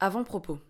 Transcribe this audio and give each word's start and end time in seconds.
Avant-propos. 0.00 0.60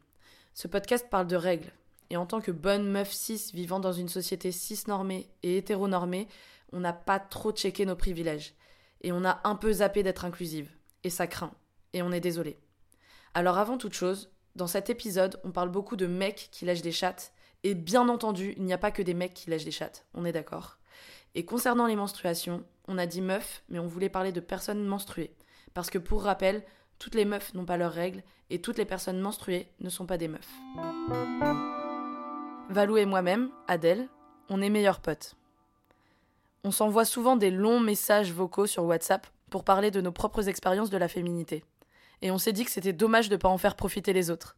Ce 0.55 0.69
podcast 0.69 1.07
parle 1.11 1.27
de 1.27 1.37
règles. 1.37 1.71
Et 2.09 2.17
en 2.17 2.25
tant 2.25 2.41
que 2.41 2.51
bonne 2.51 2.91
meuf 2.91 3.13
cis 3.13 3.51
vivant 3.53 3.79
dans 3.79 3.93
une 3.93 4.09
société 4.09 4.53
cis-normée 4.53 5.29
et 5.43 5.59
hétéronormée, 5.59 6.29
on 6.73 6.81
n'a 6.81 6.95
pas 6.95 7.19
trop 7.21 7.53
checké 7.53 7.85
nos 7.85 7.95
privilèges. 7.95 8.55
Et 9.03 9.13
on 9.13 9.27
a 9.27 9.43
un 9.45 9.55
peu 9.55 9.71
zappé 9.71 10.03
d'être 10.03 10.25
inclusive. 10.25 10.71
Et 11.05 11.11
ça 11.11 11.27
craint. 11.27 11.53
Et 11.93 12.01
on 12.01 12.11
est 12.11 12.21
désolé. 12.21 12.59
Alors 13.35 13.59
avant 13.59 13.77
toute 13.77 13.93
chose, 13.93 14.33
dans 14.57 14.67
cet 14.67 14.89
épisode, 14.89 15.39
on 15.45 15.53
parle 15.53 15.69
beaucoup 15.69 15.97
de 15.97 16.07
mecs 16.07 16.49
qui 16.51 16.65
lèchent 16.65 16.81
des 16.81 16.91
chattes. 16.91 17.35
Et 17.65 17.75
bien 17.75 18.09
entendu, 18.09 18.55
il 18.57 18.65
n'y 18.65 18.73
a 18.73 18.79
pas 18.79 18.93
que 18.93 19.03
des 19.03 19.13
mecs 19.13 19.35
qui 19.35 19.51
lèchent 19.51 19.67
des 19.67 19.71
chattes. 19.71 20.07
On 20.15 20.25
est 20.25 20.33
d'accord. 20.33 20.79
Et 21.35 21.45
concernant 21.45 21.87
les 21.87 21.97
menstruations, 21.97 22.65
on 22.87 22.97
a 22.97 23.05
dit 23.05 23.21
meuf, 23.21 23.63
mais 23.69 23.79
on 23.79 23.89
voulait 23.89 24.09
parler 24.09 24.33
de 24.33 24.41
personnes 24.41 24.87
menstruées. 24.87 25.37
Parce 25.75 25.91
que 25.91 25.99
pour 25.99 26.23
rappel, 26.23 26.65
toutes 26.99 27.15
les 27.15 27.25
meufs 27.25 27.55
n'ont 27.55 27.65
pas 27.65 27.77
leurs 27.77 27.93
règles 27.93 28.23
et 28.51 28.61
toutes 28.61 28.79
les 28.79 28.85
personnes 28.85 29.21
menstruées 29.21 29.69
ne 29.81 29.89
sont 29.89 30.07
pas 30.07 30.19
des 30.19 30.29
meufs. 30.29 30.49
Valou 32.71 32.97
et 32.97 33.07
moi-même, 33.07 33.51
Adèle, 33.67 34.09
on 34.49 34.61
est 34.61 34.71
meilleurs 34.71 35.01
potes. 35.01 35.37
On 36.65 36.71
s'envoie 36.71 37.05
souvent 37.05 37.37
des 37.37 37.51
longs 37.51 37.81
messages 37.81 38.33
vocaux 38.33 38.67
sur 38.67 38.85
WhatsApp 38.85 39.27
pour 39.51 39.65
parler 39.65 39.91
de 39.91 40.01
nos 40.01 40.13
propres 40.13 40.49
expériences 40.49 40.91
de 40.91 40.99
la 40.99 41.09
féminité. 41.09 41.65
Et 42.21 42.31
on 42.31 42.39
s'est 42.39 42.53
dit 42.53 42.65
que 42.65 42.71
c'était 42.71 42.93
dommage 42.93 43.29
de 43.29 43.35
ne 43.35 43.41
pas 43.41 43.49
en 43.49 43.59
faire 43.59 43.77
profiter 43.77 44.13
les 44.13 44.31
autres. 44.31 44.57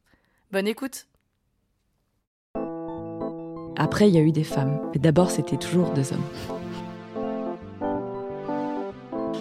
Bonne 0.50 0.66
écoute 0.66 1.06
Après, 3.76 4.08
il 4.08 4.14
y 4.14 4.18
a 4.18 4.22
eu 4.22 4.32
des 4.32 4.44
femmes, 4.44 4.80
mais 4.92 5.00
d'abord, 5.00 5.30
c'était 5.30 5.56
toujours 5.56 5.90
deux 5.90 6.12
hommes. 6.12 6.59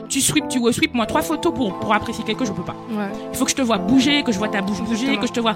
Tu 0.09 0.22
sweep, 0.22 0.48
tu 0.49 0.59
sweep, 0.73 0.94
moi 0.94 1.05
trois 1.05 1.22
photos 1.22 1.54
pour, 1.54 1.73
pour 1.80 1.94
apprécier 1.94 2.23
quelque 2.26 2.40
chose, 2.40 2.50
je 2.50 2.62
peux 2.62 2.66
pas. 2.66 2.76
Il 3.31 3.38
faut 3.38 3.45
que 3.45 3.52
je 3.52 3.55
te 3.55 3.62
vois 3.62 3.77
bouger, 3.77 4.23
que 4.23 4.31
je 4.31 4.38
vois 4.38 4.50
ta 4.50 4.62
bouche 4.62 4.81
bouger, 4.81 5.17
que 5.17 5.27
je 5.27 5.31
te 5.31 5.40
vois. 5.40 5.55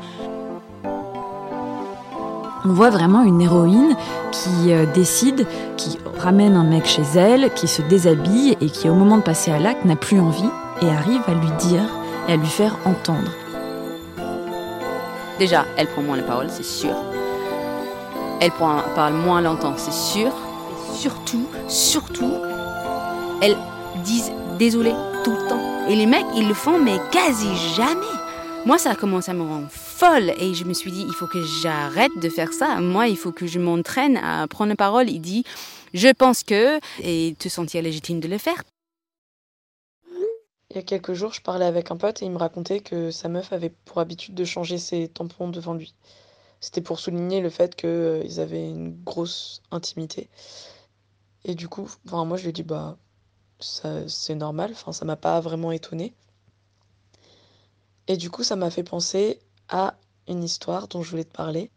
On 2.65 2.69
voit 2.69 2.91
vraiment 2.91 3.23
une 3.23 3.41
héroïne 3.41 3.97
qui 4.31 4.71
euh, 4.71 4.85
décide, 4.93 5.45
qui 5.75 5.97
ramène 6.17 6.55
un 6.55 6.63
mec 6.63 6.85
chez 6.85 7.01
elle, 7.15 7.53
qui 7.53 7.67
se 7.67 7.81
déshabille 7.81 8.55
et 8.61 8.67
qui, 8.67 8.87
au 8.87 8.93
moment 8.93 9.17
de 9.17 9.23
passer 9.23 9.51
à 9.51 9.59
l'acte, 9.59 9.83
n'a 9.83 9.97
plus 9.97 10.19
envie 10.21 10.49
et 10.81 10.87
arrive 10.87 11.21
à 11.27 11.33
lui 11.33 11.51
dire 11.59 11.83
et 12.29 12.33
à 12.33 12.35
lui 12.37 12.47
faire 12.47 12.77
entendre. 12.85 13.31
Déjà, 15.39 15.65
elle 15.75 15.87
prend 15.87 16.03
moins 16.03 16.15
la 16.15 16.23
parole, 16.23 16.47
c'est 16.49 16.63
sûr. 16.63 16.95
Elle 18.39 18.51
prend, 18.51 18.77
parle 18.95 19.13
moins 19.13 19.41
longtemps, 19.41 19.73
c'est 19.75 19.91
sûr. 19.91 20.27
Et 20.27 20.95
surtout, 20.95 21.47
surtout, 21.67 22.33
elle 23.41 23.57
dit 24.05 24.23
désolé 24.57 24.91
tout 25.23 25.31
le 25.31 25.47
temps. 25.47 25.87
Et 25.87 25.95
les 25.95 26.05
mecs, 26.05 26.25
ils 26.35 26.47
le 26.47 26.53
font, 26.53 26.79
mais 26.79 26.97
quasi 27.11 27.55
jamais. 27.75 28.01
Moi, 28.65 28.77
ça 28.77 28.91
a 28.91 28.95
commencé 28.95 29.31
à 29.31 29.33
me 29.33 29.41
rendre 29.43 29.67
folle 29.69 30.29
et 30.39 30.53
je 30.53 30.63
me 30.63 30.73
suis 30.73 30.91
dit, 30.91 31.05
il 31.05 31.13
faut 31.13 31.27
que 31.27 31.43
j'arrête 31.61 32.17
de 32.21 32.29
faire 32.29 32.53
ça. 32.53 32.79
Moi, 32.79 33.07
il 33.07 33.17
faut 33.17 33.33
que 33.33 33.45
je 33.45 33.59
m'entraîne 33.59 34.17
à 34.17 34.47
prendre 34.47 34.69
la 34.69 34.77
parole. 34.77 35.09
Il 35.09 35.19
dit, 35.19 35.43
je 35.93 36.07
pense 36.09 36.43
que, 36.43 36.79
et 37.01 37.35
te 37.37 37.49
sentir 37.49 37.81
légitime 37.81 38.21
de 38.21 38.27
le 38.29 38.37
faire. 38.37 38.63
Il 40.69 40.77
y 40.77 40.79
a 40.79 40.83
quelques 40.83 41.13
jours, 41.13 41.33
je 41.33 41.41
parlais 41.41 41.65
avec 41.65 41.91
un 41.91 41.97
pote 41.97 42.21
et 42.21 42.25
il 42.25 42.31
me 42.31 42.37
racontait 42.37 42.79
que 42.79 43.11
sa 43.11 43.27
meuf 43.27 43.51
avait 43.53 43.69
pour 43.69 43.99
habitude 43.99 44.33
de 44.33 44.45
changer 44.45 44.77
ses 44.77 45.07
tampons 45.07 45.49
devant 45.49 45.73
lui. 45.73 45.93
C'était 46.61 46.81
pour 46.81 46.99
souligner 46.99 47.41
le 47.41 47.49
fait 47.49 47.75
qu'ils 47.75 48.39
avaient 48.39 48.69
une 48.69 48.95
grosse 49.03 49.61
intimité. 49.71 50.29
Et 51.43 51.53
du 51.53 51.67
coup, 51.67 51.89
moi 52.05 52.37
je 52.37 52.43
lui 52.43 52.49
ai 52.49 52.53
dit, 52.53 52.63
bah, 52.63 52.97
c'est 53.63 54.35
normal, 54.35 54.71
enfin, 54.73 54.91
ça 54.91 55.05
m'a 55.05 55.15
pas 55.15 55.39
vraiment 55.39 55.71
étonné. 55.71 56.13
Et 58.07 58.17
du 58.17 58.29
coup, 58.29 58.43
ça 58.43 58.55
m'a 58.55 58.69
fait 58.69 58.83
penser 58.83 59.39
à 59.69 59.95
une 60.27 60.43
histoire 60.43 60.87
dont 60.87 61.01
je 61.01 61.09
voulais 61.09 61.23
te 61.23 61.33
parler. 61.33 61.71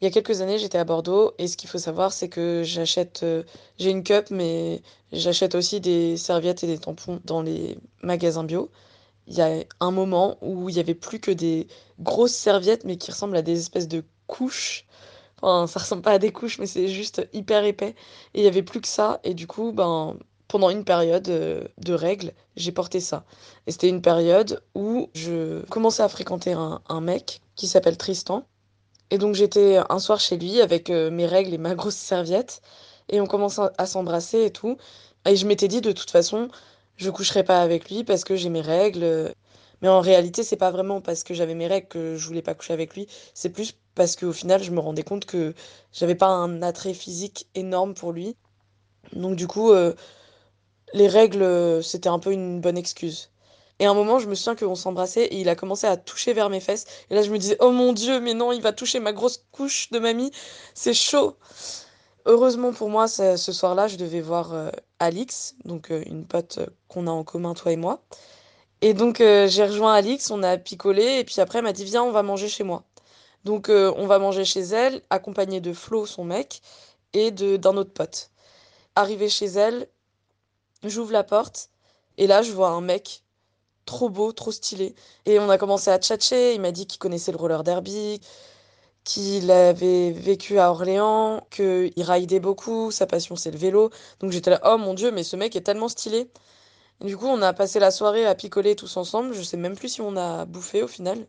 Il 0.00 0.04
y 0.04 0.08
a 0.08 0.10
quelques 0.10 0.40
années, 0.40 0.58
j'étais 0.58 0.78
à 0.78 0.84
Bordeaux 0.84 1.32
et 1.38 1.46
ce 1.46 1.56
qu'il 1.56 1.70
faut 1.70 1.78
savoir, 1.78 2.12
c'est 2.12 2.28
que 2.28 2.62
j'achète. 2.64 3.22
Euh, 3.22 3.44
j'ai 3.78 3.90
une 3.90 4.02
cup, 4.02 4.30
mais 4.30 4.82
j'achète 5.12 5.54
aussi 5.54 5.80
des 5.80 6.16
serviettes 6.16 6.64
et 6.64 6.66
des 6.66 6.78
tampons 6.78 7.20
dans 7.24 7.40
les 7.40 7.78
magasins 8.02 8.42
bio. 8.42 8.70
Il 9.28 9.34
y 9.34 9.42
a 9.42 9.62
un 9.80 9.90
moment 9.92 10.38
où 10.42 10.68
il 10.68 10.74
y 10.76 10.80
avait 10.80 10.96
plus 10.96 11.20
que 11.20 11.30
des 11.30 11.68
grosses 12.00 12.34
serviettes, 12.34 12.84
mais 12.84 12.96
qui 12.96 13.12
ressemblent 13.12 13.36
à 13.36 13.42
des 13.42 13.60
espèces 13.60 13.86
de 13.86 14.04
couches. 14.26 14.86
Enfin, 15.40 15.68
ça 15.68 15.80
ressemble 15.80 16.02
pas 16.02 16.12
à 16.12 16.18
des 16.18 16.32
couches, 16.32 16.58
mais 16.58 16.66
c'est 16.66 16.88
juste 16.88 17.28
hyper 17.32 17.64
épais. 17.64 17.94
Et 18.34 18.40
il 18.40 18.44
y 18.44 18.48
avait 18.48 18.62
plus 18.64 18.80
que 18.80 18.88
ça. 18.88 19.20
Et 19.22 19.34
du 19.34 19.46
coup, 19.46 19.72
ben, 19.72 20.16
pendant 20.52 20.68
une 20.68 20.84
période 20.84 21.30
euh, 21.30 21.64
de 21.78 21.94
règles, 21.94 22.34
j'ai 22.56 22.72
porté 22.72 23.00
ça. 23.00 23.24
Et 23.66 23.72
c'était 23.72 23.88
une 23.88 24.02
période 24.02 24.62
où 24.74 25.08
je 25.14 25.62
commençais 25.70 26.02
à 26.02 26.10
fréquenter 26.10 26.52
un, 26.52 27.00
mec 27.00 27.40
qui 27.56 27.66
s'appelle 27.66 27.96
Tristan. 27.96 28.44
Et 29.10 29.16
donc 29.16 29.34
j'étais 29.34 29.80
un 29.88 29.98
soir 29.98 30.20
chez 30.20 30.36
lui 30.36 30.60
avec 30.60 30.90
euh, 30.90 31.10
mes 31.10 31.24
règles 31.24 31.54
et 31.54 31.58
ma 31.58 31.74
grosse 31.80 31.94
serviette. 31.94 32.60
Et 33.08 33.22
on 33.22 33.26
commence 33.26 33.60
à 33.78 33.86
s'embrasser 33.86 34.44
et 34.44 34.50
tout. 34.50 34.76
Et 35.26 35.36
je 35.36 35.46
m'étais 35.46 35.68
dit 35.68 35.80
de 35.80 35.90
toute 35.90 36.10
façon, 36.10 36.50
je 36.96 37.08
coucherai 37.08 37.44
pas 37.44 37.62
avec 37.62 37.90
lui 37.90 38.04
parce 38.04 38.22
que 38.22 38.36
j'ai 38.36 38.50
mes 38.50 38.60
règles. 38.60 39.32
Mais 39.80 39.88
en 39.88 40.02
réalité, 40.02 40.42
c'est 40.42 40.56
pas 40.56 40.70
vraiment 40.70 41.00
parce 41.00 41.24
que 41.24 41.32
j'avais 41.32 41.54
mes 41.54 41.66
règles 41.66 41.88
que 41.88 42.16
je 42.16 42.26
voulais 42.26 42.42
pas 42.42 42.52
coucher 42.52 42.74
avec 42.74 42.94
lui. 42.94 43.06
C'est 43.32 43.48
plus 43.48 43.72
parce 43.94 44.16
qu'au 44.16 44.32
final, 44.32 44.62
je 44.62 44.70
me 44.70 44.80
rendais 44.80 45.02
compte 45.02 45.24
que 45.24 45.54
j'avais 45.94 46.14
pas 46.14 46.28
un 46.28 46.60
attrait 46.60 46.92
physique 46.92 47.48
énorme 47.54 47.94
pour 47.94 48.12
lui. 48.12 48.36
Donc 49.14 49.36
du 49.36 49.46
coup, 49.46 49.72
euh, 49.72 49.94
les 50.92 51.08
règles, 51.08 51.42
euh, 51.42 51.82
c'était 51.82 52.08
un 52.08 52.18
peu 52.18 52.32
une 52.32 52.60
bonne 52.60 52.76
excuse. 52.76 53.30
Et 53.78 53.86
à 53.86 53.90
un 53.90 53.94
moment, 53.94 54.18
je 54.18 54.28
me 54.28 54.34
souviens 54.34 54.54
qu'on 54.54 54.74
s'embrassait 54.74 55.24
et 55.24 55.40
il 55.40 55.48
a 55.48 55.56
commencé 55.56 55.86
à 55.86 55.96
toucher 55.96 56.32
vers 56.34 56.50
mes 56.50 56.60
fesses. 56.60 56.86
Et 57.10 57.14
là, 57.14 57.22
je 57.22 57.30
me 57.30 57.38
disais, 57.38 57.56
oh 57.60 57.70
mon 57.70 57.92
dieu, 57.92 58.20
mais 58.20 58.34
non, 58.34 58.52
il 58.52 58.62
va 58.62 58.72
toucher 58.72 59.00
ma 59.00 59.12
grosse 59.12 59.44
couche 59.50 59.90
de 59.90 59.98
mamie. 59.98 60.30
C'est 60.74 60.94
chaud. 60.94 61.36
Heureusement 62.26 62.72
pour 62.72 62.88
moi, 62.88 63.08
ce 63.08 63.36
soir-là, 63.36 63.88
je 63.88 63.96
devais 63.96 64.20
voir 64.20 64.54
euh, 64.54 64.70
Alix, 65.00 65.56
donc 65.64 65.90
euh, 65.90 66.02
une 66.06 66.24
pote 66.24 66.60
qu'on 66.88 67.08
a 67.08 67.10
en 67.10 67.24
commun, 67.24 67.54
toi 67.54 67.72
et 67.72 67.76
moi. 67.76 68.02
Et 68.80 68.94
donc, 68.94 69.18
j'ai 69.18 69.64
rejoint 69.64 69.94
Alix, 69.94 70.30
on 70.32 70.42
a 70.42 70.58
picolé, 70.58 71.18
et 71.20 71.24
puis 71.24 71.40
après, 71.40 71.58
elle 71.58 71.64
m'a 71.64 71.72
dit, 71.72 71.84
viens, 71.84 72.02
on 72.02 72.10
va 72.10 72.24
manger 72.24 72.48
chez 72.48 72.64
moi. 72.64 72.82
Donc, 73.44 73.68
on 73.70 74.06
va 74.08 74.18
manger 74.18 74.44
chez 74.44 74.60
elle, 74.60 75.02
accompagné 75.08 75.60
de 75.60 75.72
Flo, 75.72 76.04
son 76.04 76.24
mec, 76.24 76.62
et 77.12 77.30
d'un 77.30 77.76
autre 77.76 77.92
pote. 77.92 78.30
Arrivé 78.96 79.28
chez 79.28 79.46
elle, 79.46 79.88
J'ouvre 80.84 81.12
la 81.12 81.24
porte 81.24 81.70
et 82.18 82.26
là, 82.26 82.42
je 82.42 82.52
vois 82.52 82.70
un 82.70 82.80
mec 82.80 83.24
trop 83.86 84.08
beau, 84.08 84.32
trop 84.32 84.52
stylé. 84.52 84.94
Et 85.26 85.38
on 85.38 85.50
a 85.50 85.58
commencé 85.58 85.90
à 85.90 85.98
tchatcher. 85.98 86.54
Il 86.54 86.60
m'a 86.60 86.72
dit 86.72 86.86
qu'il 86.86 86.98
connaissait 86.98 87.32
le 87.32 87.38
roller 87.38 87.64
derby, 87.64 88.20
qu'il 89.04 89.50
avait 89.50 90.12
vécu 90.12 90.58
à 90.58 90.70
Orléans, 90.70 91.46
qu'il 91.50 91.92
raidait 91.98 92.40
beaucoup, 92.40 92.90
sa 92.90 93.06
passion 93.06 93.36
c'est 93.36 93.50
le 93.50 93.58
vélo. 93.58 93.90
Donc 94.20 94.32
j'étais 94.32 94.50
là, 94.50 94.60
oh 94.64 94.78
mon 94.78 94.94
dieu, 94.94 95.10
mais 95.12 95.24
ce 95.24 95.36
mec 95.36 95.56
est 95.56 95.62
tellement 95.62 95.88
stylé. 95.88 96.30
du 97.02 97.16
coup, 97.16 97.26
on 97.26 97.42
a 97.42 97.52
passé 97.52 97.80
la 97.80 97.90
soirée 97.90 98.26
à 98.26 98.34
picoler 98.34 98.76
tous 98.76 98.96
ensemble. 98.96 99.34
Je 99.34 99.42
sais 99.42 99.56
même 99.56 99.76
plus 99.76 99.88
si 99.90 100.00
on 100.02 100.16
a 100.16 100.44
bouffé 100.46 100.82
au 100.82 100.88
final. 100.88 101.26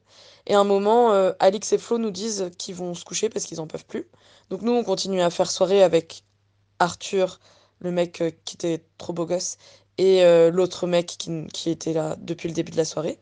Et 0.48 0.56
à 0.56 0.60
un 0.60 0.64
moment, 0.66 1.14
euh, 1.14 1.34
Alix 1.40 1.74
et 1.74 1.78
Flo 1.78 1.98
nous 1.98 2.12
disent 2.12 2.52
qu'ils 2.58 2.76
vont 2.76 2.94
se 2.96 3.06
coucher 3.06 3.30
parce 3.30 3.46
qu'ils 3.46 3.62
en 3.62 3.68
peuvent 3.68 3.86
plus. 3.86 4.10
Donc 4.50 4.62
nous, 4.62 4.74
on 4.74 4.84
continue 4.84 5.22
à 5.22 5.30
faire 5.30 5.52
soirée 5.52 5.84
avec 5.84 6.24
Arthur, 6.80 7.40
le 7.84 7.92
mec 7.92 8.22
euh, 8.22 8.32
qui 8.46 8.56
était 8.56 8.84
trop 8.98 9.14
beau 9.14 9.26
gosse, 9.26 9.58
et 9.98 10.24
euh, 10.24 10.50
l'autre 10.52 10.88
mec 10.88 11.06
qui, 11.06 11.46
qui, 11.54 11.70
était 11.70 11.94
là 11.94 12.16
depuis 12.20 12.48
le 12.48 12.56
début 12.56 12.72
de 12.72 12.78
la 12.78 12.86
soirée. 12.86 13.20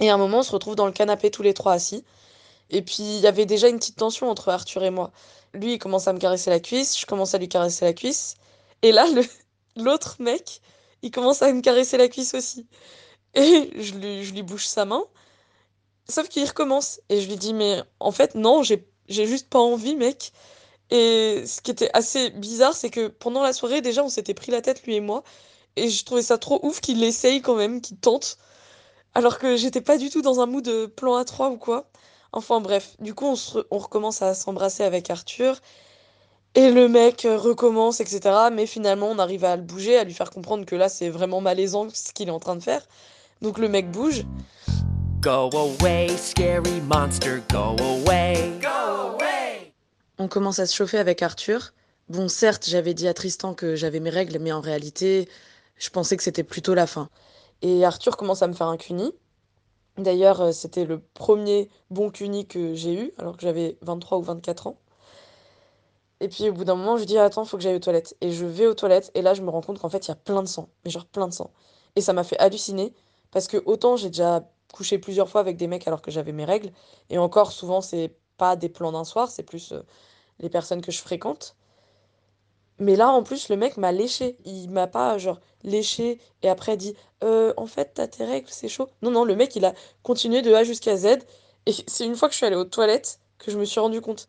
Et 0.00 0.10
à 0.10 0.14
un 0.14 0.18
moment, 0.18 0.38
on 0.38 0.42
se 0.42 0.52
retrouve 0.52 0.76
dans 0.76 0.86
le 0.86 0.92
canapé 0.92 1.30
tous 1.30 1.42
les 1.42 1.54
trois 1.54 1.72
assis. 1.74 2.04
Et 2.70 2.82
puis, 2.82 3.02
il 3.02 3.20
y 3.20 3.26
avait 3.26 3.46
déjà 3.46 3.68
une 3.68 3.78
petite 3.78 3.96
tension 3.96 4.30
entre 4.30 4.48
Arthur 4.48 4.82
et 4.82 4.90
moi. 4.90 5.12
Lui, 5.52 5.74
il 5.74 5.78
commence 5.78 6.08
à 6.08 6.12
me 6.12 6.18
caresser 6.18 6.50
la 6.50 6.60
cuisse, 6.60 6.98
je 6.98 7.06
commence 7.06 7.34
à 7.34 7.38
lui 7.38 7.48
caresser 7.48 7.84
la 7.84 7.92
cuisse. 7.92 8.36
Et 8.80 8.92
là, 8.92 9.06
l'autre 9.76 10.16
mec, 10.18 10.60
il 11.02 11.10
commence 11.10 11.42
à 11.42 11.52
me 11.52 11.60
caresser 11.60 11.98
la 11.98 12.08
cuisse 12.08 12.34
aussi. 12.34 12.66
Et 13.34 13.70
je 13.80 13.94
lui, 13.94 14.24
je 14.24 14.32
lui 14.32 14.42
bouge 14.42 14.66
sa 14.66 14.84
main. 14.84 15.04
Sauf 16.08 16.28
qu'il 16.28 16.44
recommence. 16.46 17.00
Et 17.08 17.20
je 17.20 17.28
lui 17.28 17.36
dis, 17.36 17.54
mais 17.54 17.82
en 18.00 18.12
fait, 18.12 18.34
non, 18.34 18.62
j'ai 18.62 18.86
juste 19.08 19.48
pas 19.48 19.58
envie, 19.58 19.96
mec. 19.96 20.32
Et 20.92 21.44
ce 21.46 21.62
qui 21.62 21.70
était 21.70 21.88
assez 21.94 22.28
bizarre, 22.28 22.74
c'est 22.74 22.90
que 22.90 23.08
pendant 23.08 23.42
la 23.42 23.54
soirée, 23.54 23.80
déjà, 23.80 24.04
on 24.04 24.10
s'était 24.10 24.34
pris 24.34 24.52
la 24.52 24.60
tête, 24.60 24.82
lui 24.82 24.94
et 24.94 25.00
moi. 25.00 25.22
Et 25.76 25.88
je 25.88 26.04
trouvais 26.04 26.20
ça 26.20 26.36
trop 26.36 26.60
ouf 26.62 26.82
qu'il 26.82 27.02
essaye 27.02 27.40
quand 27.40 27.56
même, 27.56 27.80
qu'il 27.80 27.96
tente. 27.96 28.36
Alors 29.14 29.38
que 29.38 29.56
j'étais 29.56 29.80
pas 29.80 29.96
du 29.96 30.10
tout 30.10 30.20
dans 30.20 30.40
un 30.40 30.46
mood 30.46 30.62
de 30.62 30.84
plan 30.84 31.16
à 31.16 31.24
3 31.24 31.48
ou 31.48 31.56
quoi. 31.56 31.88
Enfin 32.32 32.60
bref, 32.60 32.94
du 33.00 33.14
coup, 33.14 33.34
on, 33.70 33.78
recommence 33.78 34.20
à 34.20 34.34
s'embrasser 34.34 34.82
avec 34.82 35.08
Arthur. 35.08 35.60
Et 36.54 36.70
le 36.70 36.88
mec 36.88 37.26
recommence, 37.26 38.00
etc. 38.00 38.50
Mais 38.52 38.66
finalement, 38.66 39.08
on 39.08 39.18
arrive 39.18 39.46
à 39.46 39.56
le 39.56 39.62
bouger, 39.62 39.96
à 39.96 40.04
lui 40.04 40.12
faire 40.12 40.28
comprendre 40.28 40.66
que 40.66 40.76
là, 40.76 40.90
c'est 40.90 41.08
vraiment 41.08 41.40
malaisant 41.40 41.88
ce 41.88 42.12
qu'il 42.12 42.28
est 42.28 42.32
en 42.32 42.40
train 42.40 42.56
de 42.56 42.62
faire. 42.62 42.86
Donc 43.40 43.56
le 43.56 43.68
mec 43.68 43.90
bouge. 43.90 44.26
Go 45.22 45.48
away, 45.54 46.08
scary 46.18 46.82
monster, 46.82 47.42
go 47.50 47.76
away. 47.80 48.58
Go 48.60 49.14
away. 49.16 49.31
On 50.18 50.28
commence 50.28 50.58
à 50.58 50.66
se 50.66 50.74
chauffer 50.74 50.98
avec 50.98 51.22
Arthur. 51.22 51.72
Bon, 52.08 52.28
certes, 52.28 52.66
j'avais 52.68 52.94
dit 52.94 53.08
à 53.08 53.14
Tristan 53.14 53.54
que 53.54 53.76
j'avais 53.76 54.00
mes 54.00 54.10
règles, 54.10 54.38
mais 54.38 54.52
en 54.52 54.60
réalité, 54.60 55.28
je 55.76 55.90
pensais 55.90 56.16
que 56.16 56.22
c'était 56.22 56.44
plutôt 56.44 56.74
la 56.74 56.86
fin. 56.86 57.08
Et 57.62 57.84
Arthur 57.84 58.16
commence 58.16 58.42
à 58.42 58.48
me 58.48 58.52
faire 58.54 58.68
un 58.68 58.76
cuni. 58.76 59.12
D'ailleurs, 59.98 60.54
c'était 60.54 60.84
le 60.84 61.00
premier 61.00 61.70
bon 61.90 62.10
cuni 62.10 62.46
que 62.46 62.74
j'ai 62.74 62.94
eu, 62.94 63.12
alors 63.18 63.36
que 63.36 63.42
j'avais 63.42 63.78
23 63.82 64.18
ou 64.18 64.22
24 64.22 64.68
ans. 64.68 64.78
Et 66.20 66.28
puis 66.28 66.48
au 66.48 66.52
bout 66.52 66.64
d'un 66.64 66.76
moment, 66.76 66.96
je 66.96 67.04
dis 67.04 67.18
attends, 67.18 67.44
faut 67.44 67.56
que 67.56 67.62
j'aille 67.62 67.74
aux 67.76 67.80
toilettes. 67.80 68.16
Et 68.20 68.30
je 68.32 68.46
vais 68.46 68.66
aux 68.66 68.74
toilettes 68.74 69.10
et 69.14 69.22
là 69.22 69.34
je 69.34 69.42
me 69.42 69.50
rends 69.50 69.60
compte 69.60 69.80
qu'en 69.80 69.88
fait 69.88 70.06
il 70.06 70.08
y 70.10 70.12
a 70.12 70.16
plein 70.16 70.42
de 70.42 70.48
sang, 70.48 70.68
mais 70.84 70.90
genre 70.90 71.06
plein 71.06 71.26
de 71.28 71.32
sang. 71.34 71.50
Et 71.96 72.00
ça 72.00 72.12
m'a 72.12 72.22
fait 72.24 72.38
halluciner 72.38 72.94
parce 73.32 73.48
que 73.48 73.60
autant 73.66 73.96
j'ai 73.96 74.08
déjà 74.08 74.48
couché 74.72 74.98
plusieurs 74.98 75.28
fois 75.28 75.40
avec 75.40 75.56
des 75.56 75.66
mecs 75.66 75.86
alors 75.88 76.00
que 76.00 76.10
j'avais 76.12 76.32
mes 76.32 76.44
règles 76.44 76.70
et 77.10 77.18
encore 77.18 77.52
souvent 77.52 77.80
c'est 77.80 78.14
pas 78.42 78.56
des 78.56 78.68
plans 78.68 78.90
d'un 78.90 79.04
soir, 79.04 79.30
c'est 79.30 79.44
plus 79.44 79.70
euh, 79.70 79.82
les 80.40 80.50
personnes 80.50 80.80
que 80.82 80.90
je 80.90 80.98
fréquente. 80.98 81.54
Mais 82.80 82.96
là 82.96 83.08
en 83.10 83.22
plus 83.22 83.48
le 83.50 83.56
mec 83.56 83.76
m'a 83.76 83.92
léché, 83.92 84.36
il 84.44 84.68
m'a 84.68 84.88
pas 84.88 85.16
genre 85.16 85.40
léché 85.62 86.18
et 86.42 86.48
après 86.48 86.76
dit 86.76 86.96
euh, 87.22 87.54
en 87.56 87.66
fait 87.66 87.92
t'as 87.94 88.08
tes 88.08 88.24
règles, 88.24 88.48
c'est 88.50 88.68
chaud. 88.68 88.88
Non 89.02 89.12
non, 89.12 89.24
le 89.24 89.36
mec 89.36 89.54
il 89.54 89.64
a 89.64 89.74
continué 90.02 90.42
de 90.42 90.52
A 90.54 90.64
jusqu'à 90.64 90.96
Z 90.96 91.06
et 91.66 91.72
c'est 91.86 92.04
une 92.04 92.16
fois 92.16 92.28
que 92.28 92.32
je 92.32 92.38
suis 92.38 92.46
allée 92.46 92.56
aux 92.56 92.64
toilettes 92.64 93.20
que 93.38 93.52
je 93.52 93.58
me 93.58 93.64
suis 93.64 93.78
rendu 93.78 94.00
compte. 94.00 94.28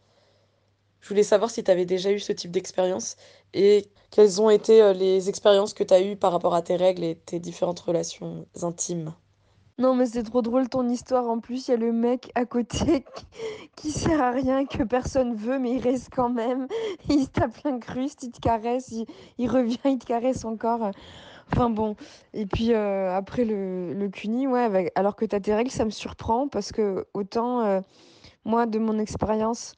Je 1.01 1.09
voulais 1.09 1.23
savoir 1.23 1.49
si 1.49 1.63
tu 1.63 1.71
avais 1.71 1.85
déjà 1.85 2.11
eu 2.11 2.19
ce 2.19 2.33
type 2.33 2.51
d'expérience 2.51 3.15
et 3.55 3.89
quelles 4.11 4.39
ont 4.41 4.51
été 4.51 4.81
euh, 4.83 4.93
les 4.93 5.27
expériences 5.29 5.73
que 5.73 5.83
tu 5.83 5.93
as 5.93 6.01
eues 6.01 6.17
par 6.17 6.31
rapport 6.33 6.53
à 6.53 6.61
tes 6.61 6.75
règles 6.75 7.03
et 7.03 7.15
tes 7.15 7.39
différentes 7.39 7.79
relations 7.79 8.45
intimes. 8.61 9.13
Non, 9.79 9.95
mais 9.95 10.05
c'est 10.05 10.21
trop 10.21 10.43
drôle 10.43 10.69
ton 10.69 10.87
histoire. 10.87 11.27
En 11.27 11.39
plus, 11.39 11.67
il 11.67 11.71
y 11.71 11.73
a 11.73 11.77
le 11.77 11.91
mec 11.91 12.31
à 12.35 12.45
côté 12.45 13.05
qui 13.75 13.91
sert 13.91 14.21
à 14.21 14.29
rien, 14.29 14.65
que 14.65 14.83
personne 14.83 15.33
veut, 15.33 15.57
mais 15.57 15.71
il 15.71 15.81
reste 15.81 16.09
quand 16.13 16.29
même. 16.29 16.67
Il 17.09 17.23
se 17.23 17.29
tape 17.29 17.57
l'incruste, 17.65 18.23
il 18.23 18.31
te 18.31 18.39
caresse, 18.39 18.93
il, 19.37 19.49
revient, 19.49 19.77
il 19.85 19.97
te 19.97 20.05
caresse 20.05 20.45
encore. 20.45 20.91
Enfin 21.51 21.69
bon. 21.69 21.95
Et 22.33 22.45
puis 22.45 22.73
euh, 22.73 23.15
après 23.15 23.45
le, 23.45 23.93
le 23.93 24.47
ouais, 24.47 24.91
alors 24.95 25.15
que 25.15 25.25
tu 25.25 25.35
as 25.35 25.39
tes 25.39 25.53
règles, 25.53 25.71
ça 25.71 25.85
me 25.85 25.89
surprend 25.89 26.47
parce 26.47 26.71
que 26.71 27.05
autant, 27.13 27.61
euh, 27.61 27.81
moi, 28.45 28.65
de 28.67 28.79
mon 28.79 28.99
expérience, 28.99 29.75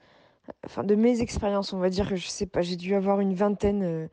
enfin 0.66 0.84
de 0.84 0.96
mes 0.96 1.22
expériences, 1.22 1.74
on 1.74 1.80
va 1.80 1.90
dire 1.90 2.10
que 2.10 2.16
je 2.18 2.28
sais 2.28 2.46
pas, 2.46 2.62
j'ai 2.62 2.76
dû 2.76 2.96
avoir 2.96 3.22
une 3.22 3.34
vingtaine 3.34 3.84
euh, 3.84 4.08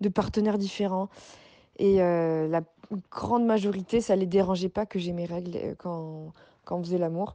de 0.00 0.08
partenaires 0.08 0.58
différents. 0.58 1.08
Et 1.78 1.98
la 1.98 2.60
grande 3.10 3.44
majorité, 3.44 4.00
ça 4.00 4.16
les 4.16 4.26
dérangeait 4.26 4.68
pas 4.68 4.86
que 4.86 4.98
j'ai 4.98 5.12
mes 5.12 5.26
règles 5.26 5.56
euh, 5.56 5.74
quand, 5.78 6.32
quand 6.64 6.78
on 6.78 6.82
faisait 6.82 6.98
l'amour. 6.98 7.34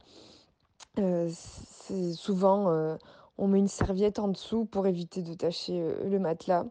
souvent, 2.14 2.96
on 3.36 3.48
met 3.48 3.58
une 3.58 3.68
serviette 3.68 4.18
en 4.18 4.28
dessous 4.28 4.64
pour 4.64 4.86
éviter 4.86 5.22
de 5.22 5.34
tacher 5.34 5.82
le 6.04 6.18
matelas. 6.18 6.66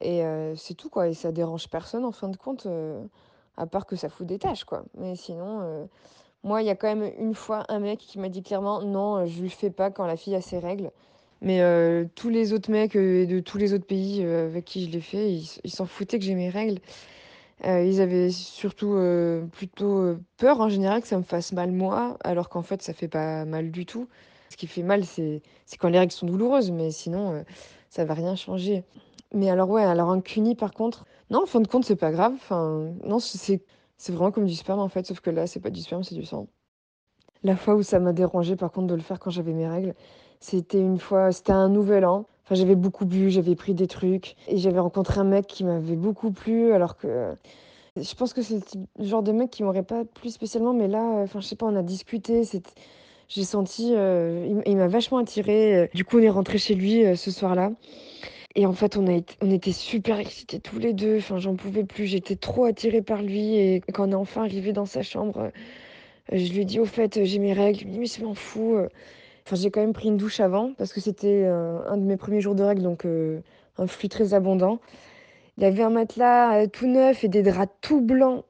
Et 0.00 0.22
c'est 0.56 0.74
tout, 0.74 0.88
quoi. 0.90 1.08
Et 1.08 1.14
ça 1.14 1.32
dérange 1.32 1.68
personne, 1.68 2.04
en 2.04 2.12
fin 2.12 2.28
de 2.28 2.36
compte, 2.36 2.68
à 3.56 3.66
part 3.66 3.84
que 3.84 3.96
ça 3.96 4.08
fout 4.08 4.26
des 4.26 4.38
taches, 4.38 4.62
quoi. 4.62 4.84
Mais 4.96 5.16
sinon, 5.16 5.88
moi, 6.44 6.62
il 6.62 6.66
y 6.66 6.70
a 6.70 6.76
quand 6.76 6.94
même 6.94 7.12
une 7.18 7.34
fois 7.34 7.64
un 7.68 7.80
mec 7.80 7.98
qui 7.98 8.18
m'a 8.20 8.28
dit 8.28 8.42
clairement 8.42 8.82
non, 8.82 9.26
je 9.26 9.42
lui 9.42 9.50
fais 9.50 9.70
pas 9.70 9.90
quand 9.90 10.06
la 10.06 10.16
fille 10.16 10.36
a 10.36 10.40
ses 10.40 10.60
règles. 10.60 10.92
Mais 11.40 11.60
euh, 11.60 12.04
tous 12.14 12.30
les 12.30 12.52
autres 12.52 12.70
mecs 12.70 12.96
euh, 12.96 13.26
de 13.26 13.40
tous 13.40 13.58
les 13.58 13.72
autres 13.72 13.86
pays 13.86 14.24
euh, 14.24 14.46
avec 14.46 14.64
qui 14.64 14.86
je 14.86 14.90
l'ai 14.90 15.00
fait, 15.00 15.32
ils 15.32 15.70
s'en 15.70 15.86
foutaient 15.86 16.18
que 16.18 16.24
j'ai 16.24 16.34
mes 16.34 16.50
règles. 16.50 16.80
Ils 17.64 18.00
avaient 18.00 18.30
surtout 18.30 18.96
plutôt 19.52 20.16
peur 20.36 20.60
en 20.60 20.68
général 20.68 21.02
que 21.02 21.08
ça 21.08 21.18
me 21.18 21.22
fasse 21.22 21.52
mal 21.52 21.72
moi, 21.72 22.16
alors 22.22 22.48
qu'en 22.48 22.62
fait 22.62 22.82
ça 22.82 22.92
fait 22.92 23.08
pas 23.08 23.44
mal 23.44 23.70
du 23.70 23.86
tout. 23.86 24.08
Ce 24.50 24.56
qui 24.56 24.66
fait 24.66 24.82
mal, 24.82 25.04
c'est 25.04 25.42
quand 25.78 25.88
les 25.88 25.98
règles 25.98 26.12
sont 26.12 26.26
douloureuses, 26.26 26.70
mais 26.70 26.90
sinon 26.90 27.44
ça 27.90 28.04
va 28.04 28.14
rien 28.14 28.36
changer. 28.36 28.84
Mais 29.34 29.50
alors 29.50 29.68
ouais, 29.68 29.84
alors 29.84 30.10
un 30.10 30.20
cuni 30.20 30.54
par 30.54 30.72
contre, 30.72 31.04
non, 31.30 31.42
en 31.42 31.46
fin 31.46 31.60
de 31.60 31.68
compte 31.68 31.84
c'est 31.84 31.96
pas 31.96 32.12
grave. 32.12 32.32
Enfin, 32.34 32.92
non, 33.04 33.18
c'est 33.18 33.60
vraiment 34.08 34.30
comme 34.30 34.46
du 34.46 34.54
sperme 34.54 34.80
en 34.80 34.88
fait, 34.88 35.06
sauf 35.06 35.20
que 35.20 35.30
là 35.30 35.46
c'est 35.46 35.60
pas 35.60 35.70
du 35.70 35.80
sperme, 35.80 36.04
c'est 36.04 36.14
du 36.14 36.24
sang. 36.24 36.48
La 37.42 37.56
fois 37.56 37.74
où 37.74 37.82
ça 37.82 38.00
m'a 38.00 38.12
dérangé 38.12 38.56
par 38.56 38.72
contre 38.72 38.86
de 38.86 38.94
le 38.94 39.00
faire 39.00 39.18
quand 39.18 39.30
j'avais 39.30 39.52
mes 39.52 39.68
règles, 39.68 39.94
c'était 40.40 40.80
une 40.80 40.98
fois, 40.98 41.32
c'était 41.32 41.52
un 41.52 41.68
nouvel 41.68 42.04
an. 42.04 42.26
Enfin, 42.44 42.54
j'avais 42.54 42.76
beaucoup 42.76 43.04
bu, 43.04 43.30
j'avais 43.30 43.54
pris 43.54 43.74
des 43.74 43.86
trucs 43.86 44.34
et 44.46 44.56
j'avais 44.56 44.78
rencontré 44.78 45.20
un 45.20 45.24
mec 45.24 45.46
qui 45.46 45.64
m'avait 45.64 45.96
beaucoup 45.96 46.30
plu 46.30 46.72
alors 46.72 46.96
que 46.96 47.34
je 47.96 48.14
pense 48.14 48.32
que 48.32 48.40
c'est 48.40 48.60
le 48.98 49.04
genre 49.04 49.22
de 49.22 49.32
mec 49.32 49.50
qui 49.50 49.62
m'aurait 49.62 49.82
pas 49.82 50.04
plu 50.04 50.30
spécialement 50.30 50.72
mais 50.72 50.88
là 50.88 51.02
enfin 51.22 51.40
je 51.40 51.46
sais 51.46 51.56
pas, 51.56 51.66
on 51.66 51.76
a 51.76 51.82
discuté, 51.82 52.44
j'ai 53.28 53.44
senti 53.44 53.92
euh, 53.94 54.62
il, 54.64 54.76
m'a 54.76 54.88
vachement 54.88 55.18
attiré. 55.18 55.90
Du 55.94 56.04
coup, 56.04 56.18
on 56.18 56.22
est 56.22 56.30
rentré 56.30 56.58
chez 56.58 56.74
lui 56.74 57.04
euh, 57.04 57.14
ce 57.16 57.30
soir-là. 57.30 57.72
Et 58.54 58.66
en 58.66 58.72
fait, 58.72 58.96
on, 58.96 59.06
a 59.06 59.20
on 59.42 59.50
était 59.50 59.72
super 59.72 60.18
excités 60.18 60.58
tous 60.60 60.78
les 60.78 60.94
deux. 60.94 61.18
Enfin, 61.18 61.38
j'en 61.38 61.54
pouvais 61.54 61.84
plus. 61.84 62.06
J'étais 62.06 62.36
trop 62.36 62.64
attirée 62.64 63.02
par 63.02 63.22
lui. 63.22 63.56
Et 63.56 63.82
quand 63.92 64.08
on 64.08 64.12
est 64.12 64.14
enfin 64.14 64.42
arrivé 64.44 64.72
dans 64.72 64.86
sa 64.86 65.02
chambre, 65.02 65.52
je 66.32 66.52
lui 66.52 66.62
ai 66.62 66.64
dit, 66.64 66.80
au 66.80 66.86
fait, 66.86 67.24
j'ai 67.24 67.38
mes 67.38 67.52
règles. 67.52 67.82
Il 67.82 67.88
me 67.88 67.92
dit, 67.92 67.98
mais 68.00 68.06
je 68.06 68.24
m'en 68.24 68.34
fous. 68.34 68.78
Enfin, 69.48 69.56
j'ai 69.56 69.70
quand 69.70 69.80
même 69.80 69.94
pris 69.94 70.08
une 70.08 70.18
douche 70.18 70.40
avant 70.40 70.74
parce 70.76 70.92
que 70.92 71.00
c'était 71.00 71.44
euh, 71.46 71.80
un 71.88 71.96
de 71.96 72.02
mes 72.02 72.18
premiers 72.18 72.42
jours 72.42 72.54
de 72.54 72.62
règles, 72.62 72.82
donc 72.82 73.06
euh, 73.06 73.40
un 73.78 73.86
flux 73.86 74.10
très 74.10 74.34
abondant. 74.34 74.78
Il 75.56 75.62
y 75.62 75.66
avait 75.66 75.82
un 75.82 75.88
matelas 75.88 76.64
euh, 76.64 76.66
tout 76.66 76.86
neuf 76.86 77.24
et 77.24 77.28
des 77.28 77.42
draps 77.42 77.72
tout 77.80 78.02
blancs. 78.02 78.44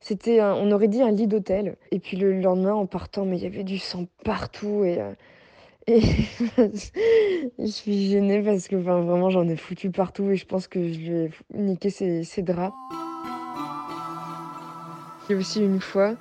C'était, 0.00 0.42
on 0.42 0.70
aurait 0.70 0.88
dit 0.88 1.00
un 1.00 1.10
lit 1.10 1.26
d'hôtel. 1.26 1.76
Et 1.90 1.98
puis 1.98 2.18
le 2.18 2.38
lendemain, 2.38 2.74
en 2.74 2.84
partant, 2.84 3.24
mais 3.24 3.38
il 3.38 3.44
y 3.44 3.46
avait 3.46 3.64
du 3.64 3.78
sang 3.78 4.04
partout 4.24 4.84
et, 4.84 4.98
et 5.86 6.02
je 7.58 7.66
suis 7.66 8.10
gênée 8.10 8.42
parce 8.42 8.68
que 8.68 8.76
vraiment 8.76 9.30
j'en 9.30 9.48
ai 9.48 9.56
foutu 9.56 9.90
partout 9.90 10.32
et 10.32 10.36
je 10.36 10.44
pense 10.44 10.68
que 10.68 10.92
je 10.92 10.98
lui 10.98 11.16
ai 11.16 11.30
niqué 11.54 11.88
ses, 11.88 12.24
ses 12.24 12.42
draps. 12.42 12.74
Il 15.30 15.32
y 15.32 15.34
a 15.34 15.38
aussi 15.38 15.64
une 15.64 15.80
fois, 15.80 16.14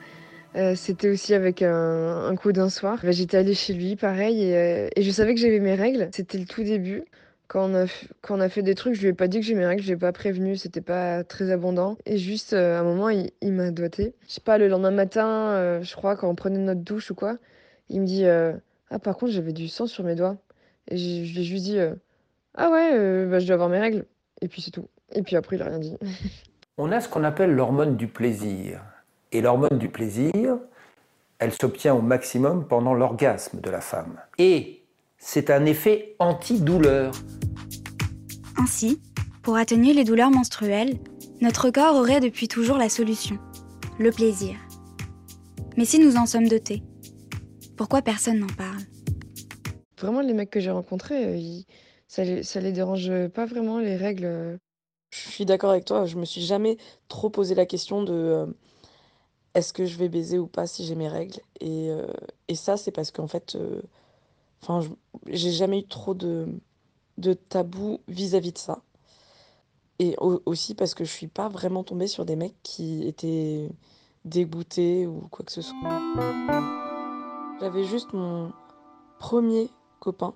euh, 0.56 0.75
c'était 0.75 1.09
aussi 1.09 1.33
avec 1.33 1.62
un, 1.62 2.36
coup 2.36 2.51
d'un 2.51 2.69
soir. 2.69 3.00
Bah, 3.03 3.12
j'étais 3.12 3.38
allée 3.38 3.53
chez 3.53 3.74
lui, 3.74 3.95
pareil, 3.95 4.53
euh, 4.53 4.89
et, 4.95 5.01
je 5.01 5.12
savais 5.12 5.33
que 5.33 5.39
j'avais 5.39 5.59
mes 5.59 5.75
règles. 5.75 6.09
C'était 6.13 6.38
le 6.38 6.45
tout 6.45 6.63
début. 6.63 7.03
Quand 7.48 7.69
on, 7.69 8.39
a, 8.39 8.50
fait 8.50 8.62
des 8.62 8.75
trucs, 8.75 8.94
je 8.94 9.01
lui 9.01 9.09
ai 9.09 9.13
pas 9.13 9.27
dit 9.27 9.39
que 9.42 9.45
j'ai 9.45 9.56
mes 9.56 9.65
règles, 9.65 9.81
je 9.81 9.88
lui 9.88 9.94
ai 9.94 9.98
pas 9.98 10.13
prévenu, 10.13 10.56
c'était 10.56 10.81
pas 10.81 11.25
très 11.25 11.51
abondant. 11.51 11.98
Et 12.06 12.18
juste, 12.18 12.53
euh, 12.53 12.77
à 12.77 12.80
un 12.80 12.83
moment, 12.83 13.09
il, 13.09 13.31
m'a 13.53 13.71
doigté. 13.71 14.13
Je 14.27 14.33
sais 14.36 14.42
pas, 14.42 14.57
le 14.57 14.69
lendemain 14.69 14.92
matin, 14.92 15.81
je 15.81 15.95
crois, 15.95 16.15
quand 16.15 16.30
on 16.30 16.36
prenait 16.36 16.59
notre 16.59 16.81
douche 16.81 17.12
ou 17.12 17.15
quoi, 17.15 17.38
il 17.89 18.01
me 18.01 18.06
dit 18.06 18.25
Ah, 18.25 19.00
par 19.00 19.18
contre, 19.18 19.33
j'avais 19.33 19.53
du 19.53 19.68
sang 19.68 19.86
sur 19.86 20.03
mes 20.06 20.15
doigts. 20.15 20.38
Et 20.89 20.98
je, 20.98 21.33
lui 21.33 21.42
ai 21.42 21.44
juste 21.44 21.65
dit 21.65 21.77
Ah 22.56 22.69
ouais, 22.69 23.25
bah, 23.25 23.39
je 23.39 23.48
dois 23.48 23.56
avoir 23.56 23.69
mes 23.69 23.80
règles. 23.80 24.06
Et 24.42 24.48
puis 24.48 24.62
c'est 24.62 24.71
tout. 24.71 24.88
Et 25.13 25.21
puis 25.21 25.36
après, 25.36 25.57
il 25.57 25.62
a 25.62 25.65
rien 25.65 25.80
dit. 25.80 25.98
On 26.77 26.92
a 26.92 27.01
ce 27.01 27.09
qu'on 27.09 27.25
appelle 27.25 27.53
l'hormone 27.53 27.98
du 27.98 28.07
plaisir. 28.07 28.81
Et 29.33 29.39
l'hormone 29.39 29.78
du 29.78 29.88
plaisir, 29.88 30.60
elle 31.39 31.54
s'obtient 31.54 31.95
au 31.95 32.01
maximum 32.01 32.68
pendant 32.68 32.94
l'orgasme 32.94 33.62
de 33.62 33.69
la 33.69 33.80
femme. 33.80 34.19
Et 34.38 34.83
c'est 35.17 35.50
un 35.50 35.65
effet 35.65 36.15
antidouleur. 36.20 37.13
Ainsi, 38.58 39.01
pour 39.41 39.55
atténuer 39.55 39.94
les 39.94 40.03
douleurs 40.03 40.32
menstruelles, 40.32 41.00
notre 41.39 41.70
corps 41.70 41.96
aurait 41.96 42.20
depuis 42.20 42.50
toujours 42.50 42.77
la 42.77 42.89
solution, 42.89 43.39
le 44.00 44.12
plaisir. 44.12 44.55
Mais 45.77 45.86
si 45.86 45.98
nous 45.98 46.17
en 46.17 46.25
sommes 46.25 46.50
dotés, 46.50 46.84
pourquoi 47.77 48.01
personne 48.01 48.39
n'en 48.39 48.48
parle? 48.48 48.82
Vraiment, 49.98 50.22
les 50.22 50.34
mecs 50.34 50.50
que 50.50 50.60
j'ai 50.60 50.72
rencontrés, 50.72 51.25
euh, 51.25 51.62
ça, 52.08 52.25
les, 52.25 52.44
ça 52.44 52.60
les 52.60 52.74
dérange 52.74 53.12
pas 53.29 53.46
vraiment, 53.46 53.79
les 53.79 53.96
règles. 53.96 54.60
Je 55.12 55.20
suis 55.20 55.46
d'accord 55.46 55.72
avec 55.72 55.86
toi, 55.86 56.05
je 56.05 56.17
me 56.17 56.25
suis 56.25 56.41
jamais 56.41 56.77
trop 57.08 57.29
posé 57.29 57.55
la 57.55 57.65
question 57.65 58.03
de 58.03 58.13
euh, 58.13 58.46
est-ce 59.53 59.74
que 59.74 59.86
je 59.86 59.98
vais 59.98 60.10
baiser 60.10 60.39
ou 60.39 60.48
pas 60.48 60.67
si 60.67 60.86
j'ai 60.86 60.96
mes 60.96 61.10
règles? 61.10 61.39
Et, 61.60 61.89
euh, 61.91 62.08
et 62.48 62.55
ça 62.55 62.77
c'est 62.77 62.91
parce 62.91 63.12
qu'en 63.12 63.27
fait 63.27 63.55
euh, 63.55 63.81
enfin 64.62 64.88
j'ai 65.27 65.51
jamais 65.51 65.79
eu 65.79 65.88
trop 65.88 66.13
de 66.13 66.48
de 67.17 67.34
tabou 67.34 68.00
vis-à-vis 68.08 68.53
de 68.53 68.58
ça. 68.58 68.81
Et 70.00 70.15
aussi 70.20 70.74
parce 70.74 70.96
que 70.96 71.05
je 71.05 71.12
suis 71.12 71.27
pas 71.27 71.48
vraiment 71.48 71.84
tombée 71.84 72.08
sur 72.08 72.25
des 72.25 72.36
mecs 72.36 72.55
qui 72.63 73.08
étaient 73.08 73.70
dégoûtés 74.25 75.05
ou 75.05 75.27
quoi 75.29 75.46
que 75.46 75.51
ce 75.51 75.62
soit. 75.62 75.77
J'avais 77.60 77.84
juste 77.84 78.12
mon 78.13 78.51
premier 79.20 79.70
copain 80.00 80.34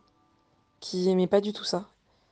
qui 0.79 1.09
aimait 1.09 1.25
pas 1.25 1.41
du 1.41 1.51
tout 1.51 1.63
ça. 1.63 1.89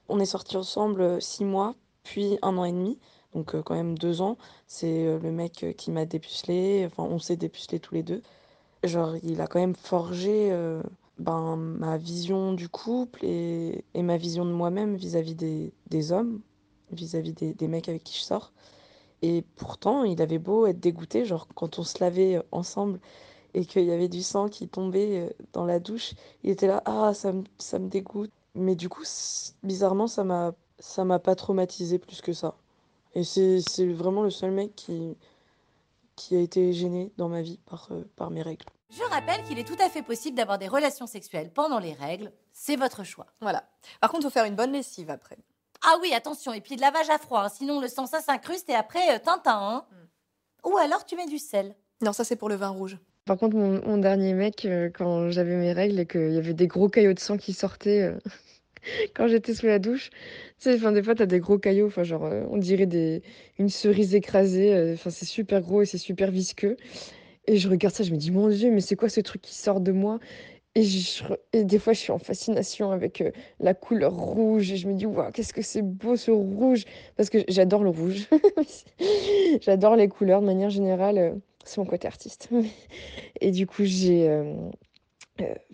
On 0.10 0.20
est 0.20 0.26
sortis 0.26 0.58
ensemble 0.58 1.20
six 1.22 1.44
mois 1.44 1.74
puis 2.04 2.38
un 2.42 2.58
an 2.58 2.66
et 2.66 2.72
demi 2.72 3.00
donc 3.34 3.60
quand 3.62 3.76
même 3.76 3.98
deux 3.98 4.22
ans. 4.22 4.38
C'est 4.68 5.18
le 5.20 5.32
mec 5.32 5.66
qui 5.78 5.92
m'a 5.92 6.06
dépucelé, 6.06 6.84
enfin 6.86 7.04
on 7.04 7.20
s'est 7.20 7.38
dépucelé 7.38 7.80
tous 7.80 7.94
les 7.96 8.04
deux. 8.04 8.22
Genre 8.84 9.16
il 9.24 9.42
a 9.42 9.48
quand 9.48 9.60
même 9.60 9.76
forgé 9.76 10.52
ben, 11.20 11.56
ma 11.58 11.98
vision 11.98 12.54
du 12.54 12.70
couple 12.70 13.26
et, 13.26 13.84
ma 13.96 14.18
vision 14.18 14.46
de 14.46 14.52
moi-même 14.52 14.96
vis-à-vis 14.96 15.36
des, 15.36 15.74
des 15.90 16.12
hommes, 16.12 16.42
vis-à-vis 16.92 17.34
des, 17.34 17.54
des 17.54 17.68
mecs 17.68 17.90
avec 17.90 18.04
qui 18.04 18.18
je 18.18 18.24
sors. 18.24 18.52
Et 19.24 19.44
pourtant, 19.56 20.04
il 20.04 20.22
avait 20.22 20.40
beau 20.40 20.68
être 20.68 20.80
dégoûté, 20.82 21.26
genre 21.26 21.48
quand 21.56 21.80
on 21.80 21.84
se 21.84 22.00
lavait 22.00 22.42
ensemble 22.52 23.00
et 23.54 23.66
qu'il 23.66 23.86
y 23.86 23.92
avait 23.92 24.10
du 24.10 24.24
sang 24.24 24.50
qui 24.50 24.68
tombait 24.68 25.36
dans 25.54 25.66
la 25.66 25.80
douche, 25.80 26.14
il 26.44 26.50
était 26.52 26.68
là, 26.68 26.82
ah, 26.86 27.14
ça 27.14 27.32
me, 27.32 27.44
ça 27.58 27.80
me 27.80 27.88
dégoûte. 27.90 28.32
Mais 28.56 28.76
du 28.76 28.90
coup, 28.90 29.04
bizarrement, 29.64 30.08
ça 30.08 30.24
m'a, 30.24 30.54
ça 30.80 31.06
m'a 31.06 31.20
pas 31.20 31.36
traumatisé 31.36 32.00
plus 32.00 32.22
que 32.22 32.34
ça. 32.34 32.56
Et 33.16 33.24
c'est 33.24 33.86
vraiment 33.94 34.24
le 34.24 34.32
seul 34.32 34.52
mec 34.52 34.76
qui, 34.76 35.18
qui 36.16 36.36
a 36.36 36.40
été 36.40 36.74
gêné 36.74 37.12
dans 37.18 37.30
ma 37.30 37.42
vie 37.42 37.60
par, 37.66 37.88
euh, 37.92 38.04
par 38.16 38.32
mes 38.32 38.42
règles. 38.42 38.66
Je 38.90 39.04
rappelle 39.04 39.44
qu'il 39.44 39.58
est 39.58 39.68
tout 39.68 39.82
à 39.82 39.90
fait 39.90 40.04
possible 40.04 40.38
d'avoir 40.38 40.60
des 40.60 40.68
relations 40.68 41.08
sexuelles 41.08 41.52
pendant 41.52 41.80
les 41.80 41.94
règles. 41.94 42.32
C'est 42.52 42.76
votre 42.76 43.04
choix. 43.04 43.28
Voilà. 43.42 43.64
Par 44.02 44.12
contre, 44.12 44.22
il 44.22 44.26
faut 44.26 44.34
faire 44.34 44.46
une 44.46 44.56
bonne 44.56 44.72
lessive 44.72 45.10
après. 45.10 45.38
Ah 45.84 45.98
oui, 46.02 46.14
attention. 46.14 46.54
Et 46.54 46.62
puis 46.62 46.76
de 46.76 46.82
lavage 46.82 47.10
à 47.10 47.18
froid. 47.18 47.44
Hein. 47.46 47.50
sinon, 47.50 47.82
le 47.82 47.88
sang, 47.88 48.06
ça 48.06 48.22
s'incruste 48.22 48.70
et 48.70 48.76
après, 48.76 49.16
euh, 49.16 49.20
tintin. 49.20 49.60
Hein. 49.60 49.86
Hmm. 49.92 50.70
Ou 50.70 50.78
alors, 50.78 51.06
tu 51.06 51.16
mets 51.16 51.26
du 51.26 51.40
sel. 51.40 51.76
Non, 52.02 52.14
ça, 52.14 52.24
c'est 52.24 52.36
pour 52.36 52.50
le 52.50 52.56
vin 52.56 52.70
rouge. 52.70 52.98
Par 53.26 53.38
contre, 53.38 53.56
mon, 53.56 53.98
dernier 53.98 54.34
mec, 54.34 54.66
euh, 54.66 54.90
quand 54.94 55.32
j'avais 55.32 55.56
mes 55.56 55.74
règles 55.74 56.00
et 56.00 56.06
qu'il 56.06 56.34
y 56.34 56.38
avait 56.38 56.54
des 56.54 56.68
gros 56.68 56.90
caillots 56.90 57.14
de 57.14 57.20
sang 57.20 57.38
qui 57.38 57.54
sortaient 57.54 58.14
quand 59.16 59.28
j'étais 59.28 59.54
sous 59.54 59.66
la 59.66 59.80
douche, 59.80 60.10
tu 60.60 60.78
sais, 60.78 60.92
des 60.92 61.04
fois, 61.04 61.16
t'as 61.16 61.26
des 61.26 61.40
gros 61.40 61.58
caillots, 61.58 61.90
genre, 62.04 62.30
on 62.50 62.58
dirait 62.58 62.86
des, 62.86 63.22
une 63.60 63.70
cerise 63.70 64.16
écrasée. 64.16 64.94
Enfin, 64.94 65.10
c'est 65.10 65.26
super 65.26 65.62
gros 65.62 65.82
et 65.82 65.86
c'est 65.86 65.98
super 65.98 66.32
visqueux. 66.32 66.78
Et 67.48 67.58
je 67.58 67.68
regarde 67.70 67.94
ça, 67.94 68.04
je 68.04 68.12
me 68.12 68.18
dis, 68.18 68.32
mon 68.32 68.48
Dieu, 68.48 68.72
mais 68.72 68.82
c'est 68.82 68.96
quoi 68.96 69.10
ce 69.10 69.20
truc 69.20 69.42
qui 69.42 69.56
sort 69.56 69.82
de 69.82 69.92
moi? 69.92 70.20
Et, 70.76 71.64
des 71.64 71.78
fois, 71.78 71.94
je 71.94 72.00
suis 72.00 72.12
en 72.12 72.18
fascination 72.18 72.92
avec 72.92 73.22
euh, 73.22 73.32
la 73.60 73.74
couleur 73.76 74.14
rouge. 74.14 74.72
Et 74.72 74.78
je 74.78 74.88
me 74.88 74.94
dis, 74.94 75.06
waouh, 75.06 75.32
qu'est-ce 75.32 75.54
que 75.54 75.62
c'est 75.62 75.84
beau 75.84 76.16
ce 76.16 76.32
rouge. 76.32 76.86
Parce 77.16 77.30
que 77.30 77.40
j'adore 77.48 77.84
le 77.84 77.90
rouge. 77.90 78.28
j'adore 79.62 79.96
les 79.96 80.08
couleurs 80.08 80.42
de 80.42 80.48
manière 80.48 80.72
générale. 80.72 81.18
Euh, 81.18 81.32
c'est 81.64 81.78
mon 81.78 81.86
côté 81.86 82.08
artiste. 82.08 82.50
et 83.42 83.52
du 83.52 83.68
coup, 83.68 83.84
j'ai. 83.84 84.28
Euh, 84.28 84.56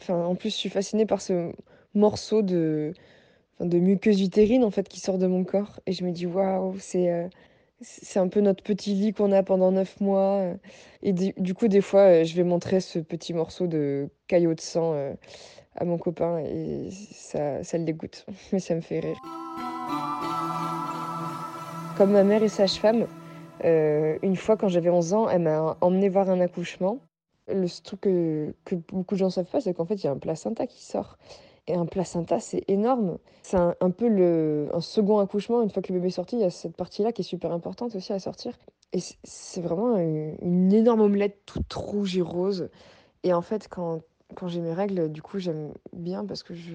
enfin, 0.01 0.25
en 0.25 0.35
plus, 0.35 0.49
je 0.49 0.55
suis 0.55 0.69
fascinée 0.69 1.05
par 1.05 1.21
ce 1.21 1.53
morceau 1.93 2.41
de, 2.41 2.93
de 3.59 3.79
muqueuse 3.79 4.21
utérine 4.21 4.63
en 4.63 4.71
fait 4.71 4.87
qui 4.87 4.99
sort 4.99 5.17
de 5.17 5.27
mon 5.27 5.43
corps. 5.43 5.79
Et 5.85 5.91
je 5.93 6.03
me 6.03 6.11
dis, 6.11 6.25
waouh, 6.25 6.75
c'est 6.79 7.29
c'est 7.81 8.19
un 8.19 8.27
peu 8.27 8.41
notre 8.41 8.63
petit 8.63 8.93
lit 8.93 9.13
qu'on 9.13 9.31
a 9.31 9.43
pendant 9.43 9.71
neuf 9.71 9.99
mois. 10.01 10.39
Euh. 10.41 10.55
Et 11.01 11.13
du, 11.13 11.53
coup, 11.53 11.67
des 11.67 11.81
fois, 11.81 12.01
euh, 12.01 12.23
je 12.23 12.35
vais 12.35 12.43
montrer 12.43 12.81
ce 12.81 12.99
petit 12.99 13.33
morceau 13.33 13.67
de 13.67 14.09
caillot 14.27 14.53
de 14.53 14.61
sang 14.61 14.93
euh, 14.93 15.13
à 15.75 15.85
mon 15.85 15.97
copain 15.97 16.39
et 16.39 16.89
ça, 16.91 17.63
ça 17.63 17.77
le 17.77 17.85
dégoûte. 17.85 18.25
Mais 18.53 18.59
ça 18.59 18.75
me 18.75 18.81
fait 18.81 18.99
rire. 18.99 19.17
Comme 21.97 22.11
ma 22.11 22.23
mère 22.23 22.43
est 22.43 22.49
sage-femme, 22.49 23.07
une 23.63 24.35
fois 24.37 24.55
quand 24.55 24.69
j'avais 24.69 24.89
11 24.89 25.13
ans, 25.13 25.29
elle 25.29 25.41
m'a 25.41 25.77
emmené 25.81 26.07
voir 26.07 26.29
un 26.29 26.39
accouchement. 26.39 26.99
Le 27.49 27.67
truc 27.83 28.01
que, 28.01 28.53
que 28.63 28.75
beaucoup 28.75 29.15
de 29.15 29.19
gens 29.19 29.25
ne 29.25 29.31
savent 29.31 29.49
pas, 29.51 29.59
c'est 29.59 29.73
qu'en 29.73 29.85
fait, 29.85 29.95
il 29.95 30.05
y 30.05 30.07
a 30.07 30.11
un 30.11 30.17
placenta 30.17 30.65
qui 30.65 30.85
sort. 30.85 31.17
Et 31.69 31.75
un 31.75 31.85
placenta, 31.85 32.39
c'est 32.39 32.63
énorme. 32.67 33.19
C'est 33.43 33.57
un, 33.57 33.91
peu 33.91 34.07
le, 34.07 34.69
un 34.73 34.81
second 34.81 35.19
accouchement. 35.19 35.61
Une 35.61 35.69
fois 35.69 35.83
que 35.83 35.93
le 35.93 35.99
bébé 35.99 36.07
est 36.07 36.15
sorti, 36.15 36.35
il 36.35 36.41
y 36.41 36.43
a 36.43 36.49
cette 36.49 36.75
partie-là 36.75 37.11
qui 37.11 37.21
est 37.21 37.23
super 37.23 37.51
importante 37.51 37.93
aussi 37.95 38.11
à 38.11 38.17
sortir. 38.17 38.57
Et 38.91 38.97
c'est 39.23 39.61
vraiment 39.61 39.95
une, 39.97 40.73
énorme 40.73 41.01
omelette 41.01 41.37
toute 41.45 41.71
rouge 41.71 42.17
et 42.17 42.23
rose. 42.23 42.69
Et 43.23 43.33
en 43.33 43.43
fait, 43.43 43.67
quand, 43.69 44.01
quand 44.33 44.47
j'ai 44.47 44.61
mes 44.61 44.73
règles, 44.73 45.11
du 45.11 45.21
coup, 45.21 45.37
j'aime 45.37 45.71
bien 45.93 46.25
parce 46.25 46.41
que 46.41 46.55
je... 46.55 46.73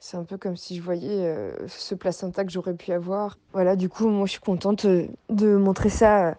c'est 0.00 0.16
un 0.16 0.24
peu 0.24 0.36
comme 0.36 0.56
si 0.56 0.74
je 0.74 0.82
voyais 0.82 1.24
euh, 1.24 1.52
ce 1.68 1.94
placenta 1.94 2.44
que 2.44 2.50
j'aurais 2.50 2.74
pu 2.74 2.90
avoir. 2.90 3.38
Voilà, 3.52 3.76
du 3.76 3.88
coup, 3.88 4.08
moi, 4.08 4.26
je 4.26 4.32
suis 4.32 4.40
contente 4.40 4.84
euh, 4.86 5.06
de 5.28 5.54
montrer 5.54 5.90
ça 5.90 6.30
euh, 6.30 6.34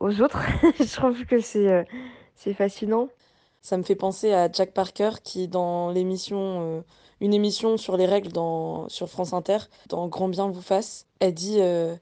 aux 0.00 0.22
autres. 0.22 0.40
je 0.78 0.96
trouve 0.96 1.26
que 1.26 1.40
c'est 1.40 1.86
c'est 2.36 2.54
fascinant. 2.54 3.10
Ça 3.64 3.78
me 3.78 3.82
fait 3.82 3.96
penser 3.96 4.32
à 4.32 4.52
Jack 4.52 4.72
Parker 4.74 5.10
qui, 5.24 5.48
dans 5.48 5.90
l'émission, 5.90 6.78
euh, 6.78 6.82
une 7.20 7.34
émission 7.34 7.78
sur 7.78 7.96
les 7.96 8.06
règles 8.06 8.30
dans, 8.32 8.88
sur 8.90 9.08
France 9.10 9.32
Inter, 9.32 9.58
dans 9.88 10.06
Grand 10.08 10.28
Bien 10.28 10.48
vous 10.50 10.62
fasse, 10.62 11.06
elle 11.20 11.34
dit 11.34 11.58
euh, 11.60 11.96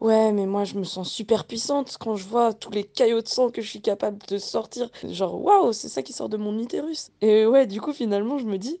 Ouais, 0.00 0.32
mais 0.32 0.46
moi 0.46 0.64
je 0.64 0.76
me 0.78 0.84
sens 0.84 1.10
super 1.10 1.46
puissante 1.46 1.98
quand 2.00 2.16
je 2.16 2.26
vois 2.28 2.54
tous 2.54 2.70
les 2.72 2.84
caillots 2.84 3.22
de 3.22 3.28
sang 3.28 3.50
que 3.50 3.62
je 3.62 3.68
suis 3.68 3.82
capable 3.82 4.18
de 4.28 4.38
sortir. 4.38 4.90
Genre, 5.04 5.42
waouh, 5.42 5.72
c'est 5.74 5.88
ça 5.90 6.02
qui 6.04 6.12
sort 6.14 6.28
de 6.30 6.38
mon 6.38 6.58
utérus. 6.60 7.10
Et 7.22 7.46
ouais, 7.46 7.66
du 7.66 7.80
coup, 7.80 7.92
finalement, 7.94 8.38
je 8.38 8.46
me 8.46 8.58
dis 8.58 8.80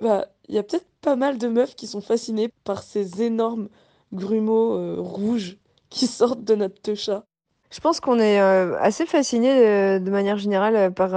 Bah, 0.00 0.28
il 0.48 0.54
y 0.56 0.58
a 0.58 0.64
peut-être 0.64 0.88
pas 1.02 1.16
mal 1.16 1.38
de 1.38 1.48
meufs 1.48 1.76
qui 1.76 1.86
sont 1.88 2.00
fascinées 2.02 2.50
par 2.64 2.82
ces 2.82 3.22
énormes 3.22 3.68
grumeaux 4.12 4.74
euh, 4.76 4.96
rouges 5.00 5.58
qui 5.90 6.06
sortent 6.08 6.44
de 6.44 6.54
notre 6.56 6.80
techa. 6.82 7.24
Je 7.70 7.80
pense 7.80 8.00
qu'on 8.00 8.18
est 8.18 8.40
euh, 8.40 8.78
assez 8.80 9.04
fasciné 9.04 9.50
euh, 9.50 9.98
de 9.98 10.10
manière 10.10 10.38
générale 10.38 10.76
euh, 10.76 10.90
par 10.90 11.10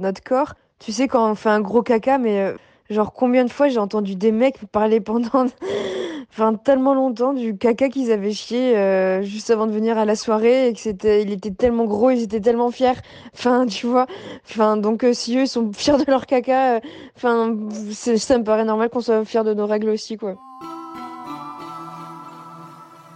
notre 0.00 0.22
corps. 0.22 0.54
Tu 0.80 0.92
sais, 0.92 1.06
quand 1.06 1.30
on 1.30 1.34
fait 1.34 1.50
un 1.50 1.60
gros 1.60 1.82
caca, 1.82 2.18
mais 2.18 2.52
genre 2.90 3.12
combien 3.12 3.44
de 3.44 3.50
fois 3.50 3.68
j'ai 3.68 3.78
entendu 3.78 4.16
des 4.16 4.32
mecs 4.32 4.58
parler 4.72 5.00
pendant 5.00 5.46
enfin 6.30 6.54
tellement 6.54 6.94
longtemps 6.94 7.32
du 7.32 7.56
caca 7.56 7.88
qu'ils 7.88 8.10
avaient 8.10 8.32
chié 8.32 8.74
juste 9.22 9.50
avant 9.50 9.66
de 9.66 9.72
venir 9.72 9.96
à 9.96 10.04
la 10.04 10.16
soirée 10.16 10.68
et 10.68 10.72
que 10.74 10.80
c'était 10.80 11.22
était 11.22 11.52
tellement 11.52 11.84
gros, 11.84 12.10
ils 12.10 12.22
étaient 12.22 12.40
tellement 12.40 12.70
fiers. 12.70 13.00
Enfin, 13.34 13.66
tu 13.66 13.86
vois. 13.86 14.06
Enfin, 14.50 14.76
donc 14.76 15.06
si 15.12 15.38
eux 15.38 15.46
sont 15.46 15.72
fiers 15.72 15.96
de 15.96 16.10
leur 16.10 16.26
caca, 16.26 16.80
enfin 17.16 17.56
ça 17.92 18.38
me 18.38 18.44
paraît 18.44 18.64
normal 18.64 18.90
qu'on 18.90 19.00
soit 19.00 19.24
fiers 19.24 19.44
de 19.44 19.54
nos 19.54 19.66
règles 19.66 19.90
aussi 19.90 20.16
quoi. 20.18 20.34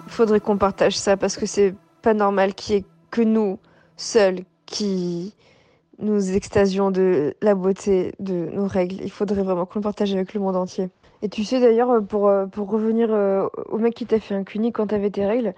Faudrait 0.06 0.40
qu'on 0.40 0.56
partage 0.56 0.96
ça 0.96 1.16
parce 1.16 1.36
que 1.36 1.44
c'est 1.44 1.74
normal 2.14 2.54
qu'il 2.54 2.74
y 2.74 2.78
ait 2.78 2.84
que 3.10 3.22
nous, 3.22 3.58
seuls, 3.96 4.40
qui 4.66 5.34
nous 5.98 6.36
extasions 6.36 6.90
de 6.90 7.34
la 7.42 7.54
beauté 7.54 8.12
de 8.20 8.48
nos 8.52 8.66
règles. 8.66 8.96
Il 9.02 9.10
faudrait 9.10 9.42
vraiment 9.42 9.66
qu'on 9.66 9.80
le 9.80 9.82
partage 9.82 10.12
avec 10.14 10.34
le 10.34 10.40
monde 10.40 10.56
entier. 10.56 10.90
Et 11.22 11.28
tu 11.28 11.44
sais 11.44 11.60
d'ailleurs, 11.60 12.02
pour, 12.04 12.28
euh, 12.28 12.46
pour 12.46 12.70
revenir 12.70 13.08
euh, 13.12 13.48
au 13.68 13.78
mec 13.78 13.94
qui 13.94 14.06
t'a 14.06 14.20
fait 14.20 14.34
un 14.34 14.44
cuni 14.44 14.72
quand 14.72 14.88
t'avais 14.88 15.10
tes 15.10 15.26
règles, 15.26 15.54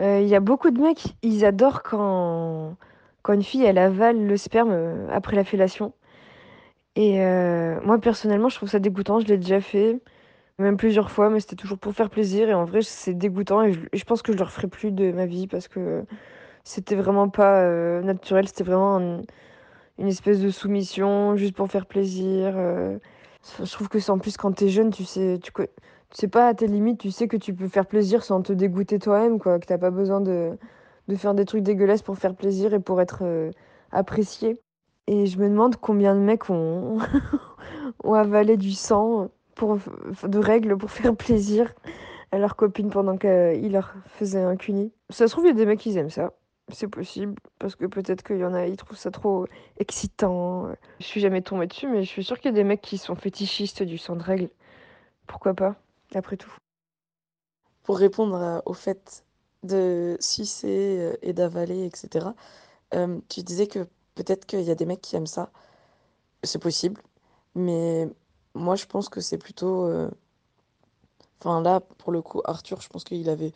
euh, 0.00 0.20
il 0.20 0.28
y 0.28 0.34
a 0.34 0.40
beaucoup 0.40 0.70
de 0.70 0.80
mecs, 0.80 1.14
ils 1.22 1.44
adorent 1.44 1.82
quand, 1.82 2.74
quand 3.22 3.32
une 3.32 3.44
fille, 3.44 3.64
elle 3.64 3.78
avale 3.78 4.26
le 4.26 4.36
sperme 4.36 5.08
après 5.10 5.36
la 5.36 5.44
fellation. 5.44 5.92
Et 6.96 7.18
moi, 7.84 7.98
personnellement, 7.98 8.48
je 8.48 8.56
trouve 8.56 8.70
ça 8.70 8.78
dégoûtant, 8.78 9.20
je 9.20 9.26
l'ai 9.26 9.36
déjà 9.36 9.60
fait 9.60 10.00
même 10.58 10.76
plusieurs 10.76 11.10
fois, 11.10 11.30
mais 11.30 11.40
c'était 11.40 11.56
toujours 11.56 11.78
pour 11.78 11.94
faire 11.94 12.10
plaisir. 12.10 12.48
Et 12.48 12.54
en 12.54 12.64
vrai, 12.64 12.82
c'est 12.82 13.14
dégoûtant. 13.14 13.62
Et 13.62 13.72
je, 13.92 14.04
pense 14.04 14.22
que 14.22 14.32
je 14.32 14.38
le 14.38 14.44
referai 14.44 14.68
plus 14.68 14.90
de 14.92 15.12
ma 15.12 15.26
vie 15.26 15.46
parce 15.46 15.68
que 15.68 16.04
c'était 16.64 16.96
vraiment 16.96 17.28
pas 17.28 17.62
euh, 17.62 18.02
naturel. 18.02 18.48
C'était 18.48 18.64
vraiment 18.64 19.22
une 19.98 20.08
espèce 20.08 20.40
de 20.40 20.50
soumission 20.50 21.36
juste 21.36 21.54
pour 21.56 21.70
faire 21.70 21.86
plaisir. 21.86 22.54
Euh. 22.56 22.98
Je 23.62 23.70
trouve 23.70 23.88
que 23.88 24.00
c'est 24.00 24.10
en 24.10 24.18
plus 24.18 24.36
quand 24.36 24.52
t'es 24.52 24.68
jeune, 24.68 24.90
tu 24.90 25.04
sais, 25.04 25.38
tu, 25.42 25.52
sais 26.10 26.28
pas 26.28 26.48
à 26.48 26.54
tes 26.54 26.66
limites, 26.66 26.98
tu 26.98 27.10
sais 27.10 27.28
que 27.28 27.36
tu 27.36 27.54
peux 27.54 27.68
faire 27.68 27.86
plaisir 27.86 28.24
sans 28.24 28.42
te 28.42 28.52
dégoûter 28.52 28.98
toi-même, 28.98 29.38
quoi. 29.38 29.58
Que 29.58 29.66
t'as 29.66 29.78
pas 29.78 29.90
besoin 29.90 30.20
de, 30.20 30.58
de 31.08 31.16
faire 31.16 31.34
des 31.34 31.44
trucs 31.44 31.62
dégueulasses 31.62 32.02
pour 32.02 32.18
faire 32.18 32.34
plaisir 32.34 32.74
et 32.74 32.80
pour 32.80 33.00
être 33.00 33.20
euh, 33.22 33.50
apprécié. 33.92 34.58
Et 35.06 35.26
je 35.26 35.38
me 35.38 35.48
demande 35.48 35.76
combien 35.76 36.14
de 36.14 36.20
mecs 36.20 36.50
ont 36.50 36.98
avalé 38.04 38.56
du 38.56 38.72
sang 38.72 39.28
pour, 39.56 39.78
de 40.22 40.38
règles 40.38 40.76
pour 40.76 40.90
faire 40.92 41.16
plaisir 41.16 41.74
à 42.30 42.38
leurs 42.38 42.54
copines 42.54 42.90
pendant 42.90 43.16
qu'ils 43.16 43.72
leur 43.72 43.94
faisaient 44.06 44.42
un 44.42 44.56
cuni. 44.56 44.92
Ça 45.10 45.26
se 45.26 45.32
trouve, 45.32 45.46
il 45.46 45.48
y 45.48 45.50
a 45.50 45.54
des 45.54 45.66
mecs 45.66 45.80
qui 45.80 45.96
aiment 45.98 46.10
ça. 46.10 46.32
C'est 46.72 46.88
possible, 46.88 47.34
parce 47.58 47.76
que 47.76 47.86
peut-être 47.86 48.24
qu'il 48.24 48.38
y 48.38 48.44
en 48.44 48.52
a, 48.52 48.66
ils 48.66 48.76
trouvent 48.76 48.98
ça 48.98 49.10
trop 49.10 49.46
excitant. 49.78 50.68
Je 50.98 51.04
suis 51.04 51.20
jamais 51.20 51.40
tombée 51.40 51.68
dessus, 51.68 51.88
mais 51.88 52.02
je 52.02 52.08
suis 52.08 52.24
sûre 52.24 52.38
qu'il 52.38 52.50
y 52.50 52.54
a 52.54 52.56
des 52.56 52.64
mecs 52.64 52.82
qui 52.82 52.98
sont 52.98 53.14
fétichistes 53.14 53.82
du 53.82 53.98
sang 53.98 54.16
de 54.16 54.22
règles. 54.22 54.50
Pourquoi 55.26 55.54
pas, 55.54 55.76
après 56.14 56.36
tout. 56.36 56.52
Pour 57.84 57.98
répondre 57.98 58.62
au 58.66 58.72
fait 58.74 59.24
de 59.62 60.16
sucer 60.20 60.98
euh, 61.00 61.16
et 61.22 61.32
d'avaler, 61.32 61.84
etc., 61.86 62.26
euh, 62.94 63.18
tu 63.28 63.42
disais 63.42 63.68
que 63.68 63.86
peut-être 64.14 64.46
qu'il 64.46 64.62
y 64.62 64.70
a 64.70 64.74
des 64.74 64.86
mecs 64.86 65.00
qui 65.00 65.16
aiment 65.16 65.26
ça. 65.26 65.50
C'est 66.42 66.60
possible, 66.60 67.00
mais 67.54 68.08
moi, 68.56 68.76
je 68.76 68.86
pense 68.86 69.08
que 69.08 69.20
c'est 69.20 69.38
plutôt. 69.38 69.86
Euh, 69.86 70.10
enfin, 71.40 71.60
là, 71.60 71.80
pour 71.80 72.12
le 72.12 72.22
coup, 72.22 72.40
Arthur, 72.44 72.80
je 72.80 72.88
pense 72.88 73.04
qu'il 73.04 73.28
avait 73.28 73.52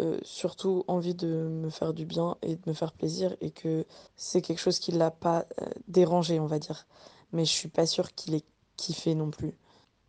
euh, 0.00 0.18
surtout 0.22 0.84
envie 0.88 1.14
de 1.14 1.48
me 1.48 1.70
faire 1.70 1.94
du 1.94 2.06
bien 2.06 2.36
et 2.42 2.56
de 2.56 2.62
me 2.66 2.72
faire 2.72 2.92
plaisir 2.92 3.36
et 3.40 3.50
que 3.50 3.86
c'est 4.16 4.42
quelque 4.42 4.60
chose 4.60 4.78
qui 4.78 4.92
l'a 4.92 5.10
pas 5.10 5.46
euh, 5.60 5.66
dérangé, 5.88 6.40
on 6.40 6.46
va 6.46 6.58
dire. 6.58 6.86
Mais 7.32 7.44
je 7.44 7.52
suis 7.52 7.68
pas 7.68 7.86
sûre 7.86 8.14
qu'il 8.14 8.34
ait 8.34 8.44
kiffé 8.76 9.14
non 9.14 9.30
plus. 9.30 9.54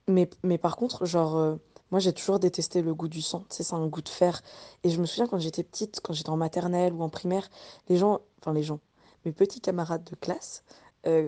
Mais, 0.08 0.30
mais 0.44 0.58
par 0.58 0.76
contre, 0.78 1.06
genre, 1.06 1.58
moi, 1.92 2.00
j'ai 2.00 2.14
toujours 2.14 2.40
détesté 2.40 2.82
le 2.82 2.94
goût 2.94 3.08
du 3.08 3.22
sang. 3.22 3.44
C'est 3.50 3.74
un 3.74 3.88
goût 3.88 4.02
de 4.02 4.10
fer. 4.10 4.42
Et 4.84 4.90
je 4.90 5.00
me 5.02 5.06
souviens 5.06 5.28
quand 5.28 5.40
j'étais 5.40 5.64
petite, 5.64 6.00
quand 6.02 6.14
j'étais 6.14 6.30
en 6.30 6.38
maternelle 6.38 6.94
ou 6.94 7.04
en 7.04 7.10
primaire, 7.10 7.50
les 7.90 7.98
gens, 7.98 8.22
enfin, 8.40 8.54
les 8.54 8.64
gens, 8.64 8.80
mes 9.26 9.32
petits 9.32 9.62
camarades 9.62 10.04
de 10.04 10.16
classe, 10.16 10.64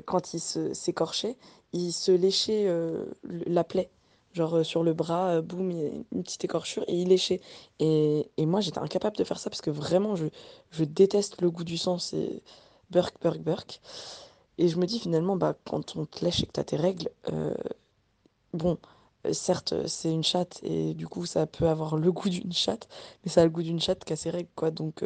quand 0.05 0.33
ils 0.33 0.39
s'écorchaient, 0.39 1.37
il 1.73 1.91
se 1.91 2.11
léchait 2.11 2.65
euh, 2.67 3.05
la 3.23 3.63
plaie. 3.63 3.89
Genre 4.33 4.57
euh, 4.57 4.63
sur 4.63 4.83
le 4.83 4.93
bras, 4.93 5.29
euh, 5.35 5.41
boum, 5.41 5.71
une 5.71 6.23
petite 6.23 6.43
écorchure 6.45 6.83
et 6.87 6.95
il 6.95 7.09
léchait. 7.09 7.41
Et, 7.79 8.29
et 8.37 8.45
moi, 8.45 8.61
j'étais 8.61 8.79
incapable 8.79 9.17
de 9.17 9.23
faire 9.23 9.39
ça 9.39 9.49
parce 9.49 9.61
que 9.61 9.69
vraiment, 9.71 10.15
je, 10.15 10.27
je 10.71 10.83
déteste 10.83 11.41
le 11.41 11.51
goût 11.51 11.63
du 11.63 11.77
sang. 11.77 11.97
C'est 11.97 12.41
burk, 12.89 13.15
burk, 13.21 13.39
burk. 13.39 13.81
Et 14.57 14.67
je 14.67 14.77
me 14.77 14.85
dis 14.85 14.99
finalement, 14.99 15.35
bah, 15.35 15.55
quand 15.65 15.95
on 15.95 16.05
te 16.05 16.23
lèche 16.23 16.43
et 16.43 16.45
que 16.45 16.51
tu 16.53 16.59
as 16.59 16.63
tes 16.63 16.75
règles, 16.77 17.09
bon, 18.53 18.77
certes, 19.31 19.87
c'est 19.87 20.11
une 20.11 20.23
chatte 20.23 20.59
et 20.63 20.93
du 20.93 21.07
coup, 21.07 21.25
ça 21.25 21.47
peut 21.47 21.67
avoir 21.67 21.97
le 21.97 22.11
goût 22.11 22.29
d'une 22.29 22.51
chatte, 22.53 22.87
mais 23.23 23.31
ça 23.31 23.41
a 23.41 23.43
le 23.45 23.49
goût 23.49 23.63
d'une 23.63 23.79
chatte 23.79 24.05
qui 24.05 24.13
a 24.13 24.15
ses 24.15 24.29
règles, 24.29 24.49
quoi. 24.55 24.71
Donc, 24.71 25.03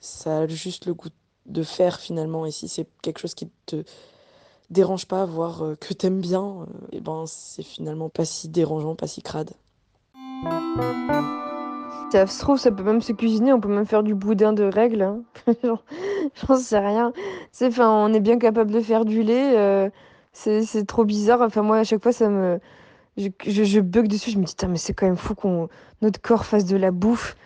ça 0.00 0.40
a 0.40 0.46
juste 0.48 0.86
le 0.86 0.94
goût 0.94 1.10
de 1.10 1.14
faire 1.62 2.00
finalement. 2.00 2.46
Et 2.46 2.50
si 2.50 2.68
c'est 2.68 2.86
quelque 3.02 3.18
chose 3.18 3.34
qui 3.34 3.50
te 3.66 3.84
dérange 4.70 5.06
pas, 5.06 5.26
voire 5.26 5.62
euh, 5.62 5.76
que 5.76 5.92
t'aimes 5.92 6.20
bien, 6.20 6.66
et 6.92 7.00
ben 7.00 7.24
c'est 7.26 7.62
finalement 7.62 8.08
pas 8.08 8.24
si 8.24 8.48
dérangeant, 8.48 8.94
pas 8.94 9.06
si 9.06 9.22
crade. 9.22 9.50
Ça 12.10 12.26
se 12.26 12.40
trouve, 12.40 12.58
ça 12.58 12.70
peut 12.70 12.82
même 12.82 13.00
se 13.00 13.12
cuisiner, 13.12 13.52
on 13.52 13.60
peut 13.60 13.68
même 13.68 13.86
faire 13.86 14.02
du 14.02 14.14
boudin 14.14 14.52
de 14.52 14.64
règles. 14.64 15.02
Hein. 15.02 15.22
J'en 16.46 16.56
sais 16.56 16.78
rien. 16.78 17.12
C'est, 17.52 17.68
enfin, 17.68 17.90
on 17.90 18.12
est 18.12 18.20
bien 18.20 18.38
capable 18.38 18.70
de 18.70 18.80
faire 18.80 19.04
du 19.04 19.22
lait. 19.22 19.56
Euh, 19.56 19.88
c'est 20.32 20.86
trop 20.86 21.04
bizarre. 21.04 21.40
Enfin, 21.40 21.62
moi, 21.62 21.78
à 21.78 21.84
chaque 21.84 22.02
fois, 22.02 22.12
ça 22.12 22.28
me. 22.28 22.60
Je, 23.16 23.28
je, 23.46 23.80
bug 23.80 24.08
dessus. 24.08 24.30
Je 24.30 24.38
me 24.38 24.44
dis, 24.44 24.54
mais 24.68 24.76
c'est 24.76 24.92
quand 24.92 25.06
même 25.06 25.16
fou 25.16 25.34
qu'on 25.34 25.68
notre 26.02 26.20
corps 26.20 26.44
fasse 26.44 26.66
de 26.66 26.76
la 26.76 26.90
bouffe. 26.90 27.36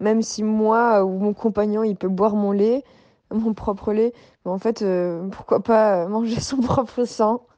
Même 0.00 0.22
si 0.22 0.42
moi 0.42 1.04
ou 1.04 1.18
mon 1.18 1.32
compagnon, 1.32 1.84
il 1.84 1.96
peut 1.96 2.08
boire 2.08 2.34
mon 2.34 2.52
lait, 2.52 2.84
mon 3.30 3.54
propre 3.54 3.92
lait. 3.92 4.12
Mais 4.44 4.50
en 4.50 4.58
fait, 4.58 4.82
euh, 4.82 5.28
pourquoi 5.30 5.60
pas 5.60 6.06
manger 6.08 6.40
son 6.40 6.56
propre 6.60 7.04
sang? 7.04 7.46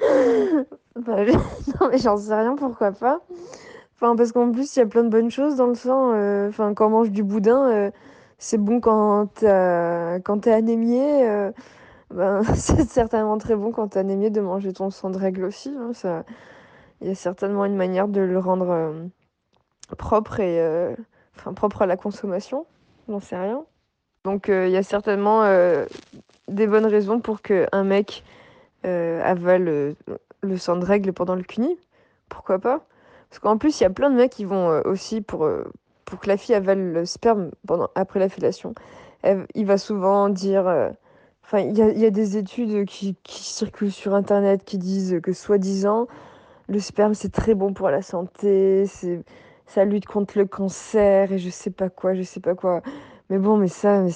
Non, 0.96 1.88
mais 1.90 1.98
j'en 1.98 2.16
sais 2.16 2.34
rien, 2.34 2.56
pourquoi 2.56 2.92
pas? 2.92 3.20
Enfin, 3.96 4.16
parce 4.16 4.32
qu'en 4.32 4.50
plus, 4.50 4.76
il 4.76 4.78
y 4.80 4.82
a 4.82 4.86
plein 4.86 5.04
de 5.04 5.08
bonnes 5.08 5.30
choses 5.30 5.56
dans 5.56 5.66
le 5.66 5.74
sang. 5.74 6.12
Euh, 6.14 6.50
quand 6.56 6.86
on 6.86 6.90
mange 6.90 7.10
du 7.10 7.22
boudin, 7.22 7.70
euh, 7.70 7.90
c'est 8.38 8.58
bon 8.58 8.80
quand 8.80 9.26
t'es 9.34 10.52
anémié. 10.52 11.28
Euh, 11.28 11.52
ben, 12.10 12.42
c'est 12.54 12.88
certainement 12.88 13.38
très 13.38 13.56
bon 13.56 13.72
quand 13.72 13.88
t'es 13.88 14.00
anémié 14.00 14.30
de 14.30 14.40
manger 14.40 14.72
ton 14.72 14.90
sang 14.90 15.10
de 15.10 15.18
règle 15.18 15.44
aussi. 15.44 15.74
Hein. 15.78 15.92
Il 17.00 17.08
y 17.08 17.10
a 17.10 17.14
certainement 17.14 17.64
une 17.64 17.76
manière 17.76 18.08
de 18.08 18.20
le 18.20 18.38
rendre 18.38 18.92
propre 19.98 20.40
et 20.40 20.94
enfin, 21.36 21.54
propre 21.54 21.82
à 21.82 21.86
la 21.86 21.96
consommation. 21.96 22.66
J'en 23.08 23.20
sais 23.20 23.36
rien. 23.36 23.64
Donc, 24.24 24.48
il 24.48 24.70
y 24.70 24.76
a 24.76 24.82
certainement 24.82 25.44
des 26.48 26.66
bonnes 26.66 26.86
raisons 26.86 27.20
pour 27.20 27.40
qu'un 27.42 27.84
mec 27.84 28.22
avale 28.84 29.94
le 30.42 30.56
sang 30.56 30.76
de 30.76 30.84
règle 30.84 31.12
pendant 31.12 31.34
le 31.34 31.42
cuni. 31.42 31.78
Pourquoi 32.28 32.58
pas? 32.58 32.86
Parce 33.30 33.38
qu'en 33.38 33.58
plus, 33.58 33.80
il 33.80 33.84
y 33.84 33.86
a 33.86 33.90
plein 33.90 34.10
de 34.10 34.16
mecs 34.16 34.32
qui 34.32 34.44
vont 34.44 34.70
euh, 34.70 34.82
aussi 34.84 35.20
pour, 35.20 35.44
euh, 35.44 35.64
que 36.20 36.26
la 36.26 36.36
fille 36.36 36.54
avale 36.54 36.92
le 36.92 37.06
sperme 37.06 37.50
pendant, 37.66 37.88
après 37.94 38.18
la 38.18 38.28
fellation. 38.28 38.74
il 39.54 39.66
va 39.66 39.78
souvent 39.78 40.28
dire. 40.28 40.66
Euh, 40.66 40.90
enfin, 41.44 41.60
il 41.60 41.76
y 41.76 42.06
a, 42.06 42.10
des 42.10 42.36
études 42.36 42.84
qui, 42.86 43.16
circulent 43.24 43.92
sur 43.92 44.14
Internet 44.14 44.64
qui 44.64 44.78
disent 44.78 45.20
que, 45.22 45.32
soi-disant, 45.32 46.08
le 46.68 46.80
sperme, 46.80 47.14
c'est 47.14 47.32
très 47.32 47.54
bon 47.54 47.72
pour 47.72 47.90
la 47.90 48.02
santé, 48.02 48.86
ça 49.66 49.84
lutte 49.84 50.06
contre 50.06 50.38
le 50.38 50.46
cancer 50.46 51.32
et 51.32 51.38
je 51.38 51.50
sais 51.50 51.70
pas 51.70 51.88
quoi, 51.90 52.14
je 52.14 52.22
sais 52.22 52.40
pas 52.40 52.54
quoi. 52.54 52.82
Mais 53.30 53.38
bon, 53.38 53.56
mais 53.56 53.68
ça, 53.68 54.00
mais 54.00 54.10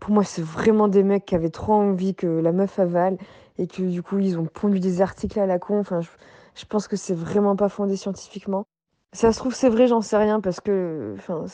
pour 0.00 0.10
moi, 0.10 0.24
c'est 0.24 0.42
vraiment 0.42 0.88
des 0.88 1.02
mecs 1.02 1.26
qui 1.26 1.34
avaient 1.34 1.50
trop 1.50 1.74
envie 1.74 2.14
que 2.14 2.26
la 2.26 2.52
meuf 2.52 2.78
avale 2.78 3.18
et 3.58 3.66
que 3.66 3.82
du 3.82 4.02
coup, 4.02 4.18
ils 4.18 4.38
ont 4.38 4.46
pondu 4.46 4.80
des 4.80 5.02
articles 5.02 5.38
à 5.38 5.46
la 5.46 5.58
con. 5.58 5.78
Enfin, 5.78 6.00
je, 6.00 6.64
pense 6.64 6.88
que 6.88 6.96
c'est 6.96 7.14
vraiment 7.14 7.56
pas 7.56 7.68
fondé 7.68 7.96
scientifiquement. 7.96 8.64
Ça 9.12 9.32
se 9.32 9.38
trouve, 9.38 9.54
c'est 9.54 9.68
vrai, 9.68 9.86
j'en 9.86 10.00
sais 10.00 10.16
rien 10.16 10.40
parce 10.40 10.60
que 10.60 11.14
enfin, 11.18 11.44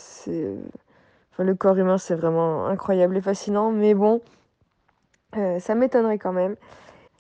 le 1.39 1.55
corps 1.55 1.77
humain, 1.77 1.99
c'est 1.99 2.15
vraiment 2.15 2.67
incroyable 2.67 3.17
et 3.17 3.21
fascinant. 3.21 3.73
Mais 3.73 3.95
bon, 3.95 4.21
euh, 5.37 5.59
ça 5.59 5.75
m'étonnerait 5.75 6.19
quand 6.19 6.33
même. 6.33 6.55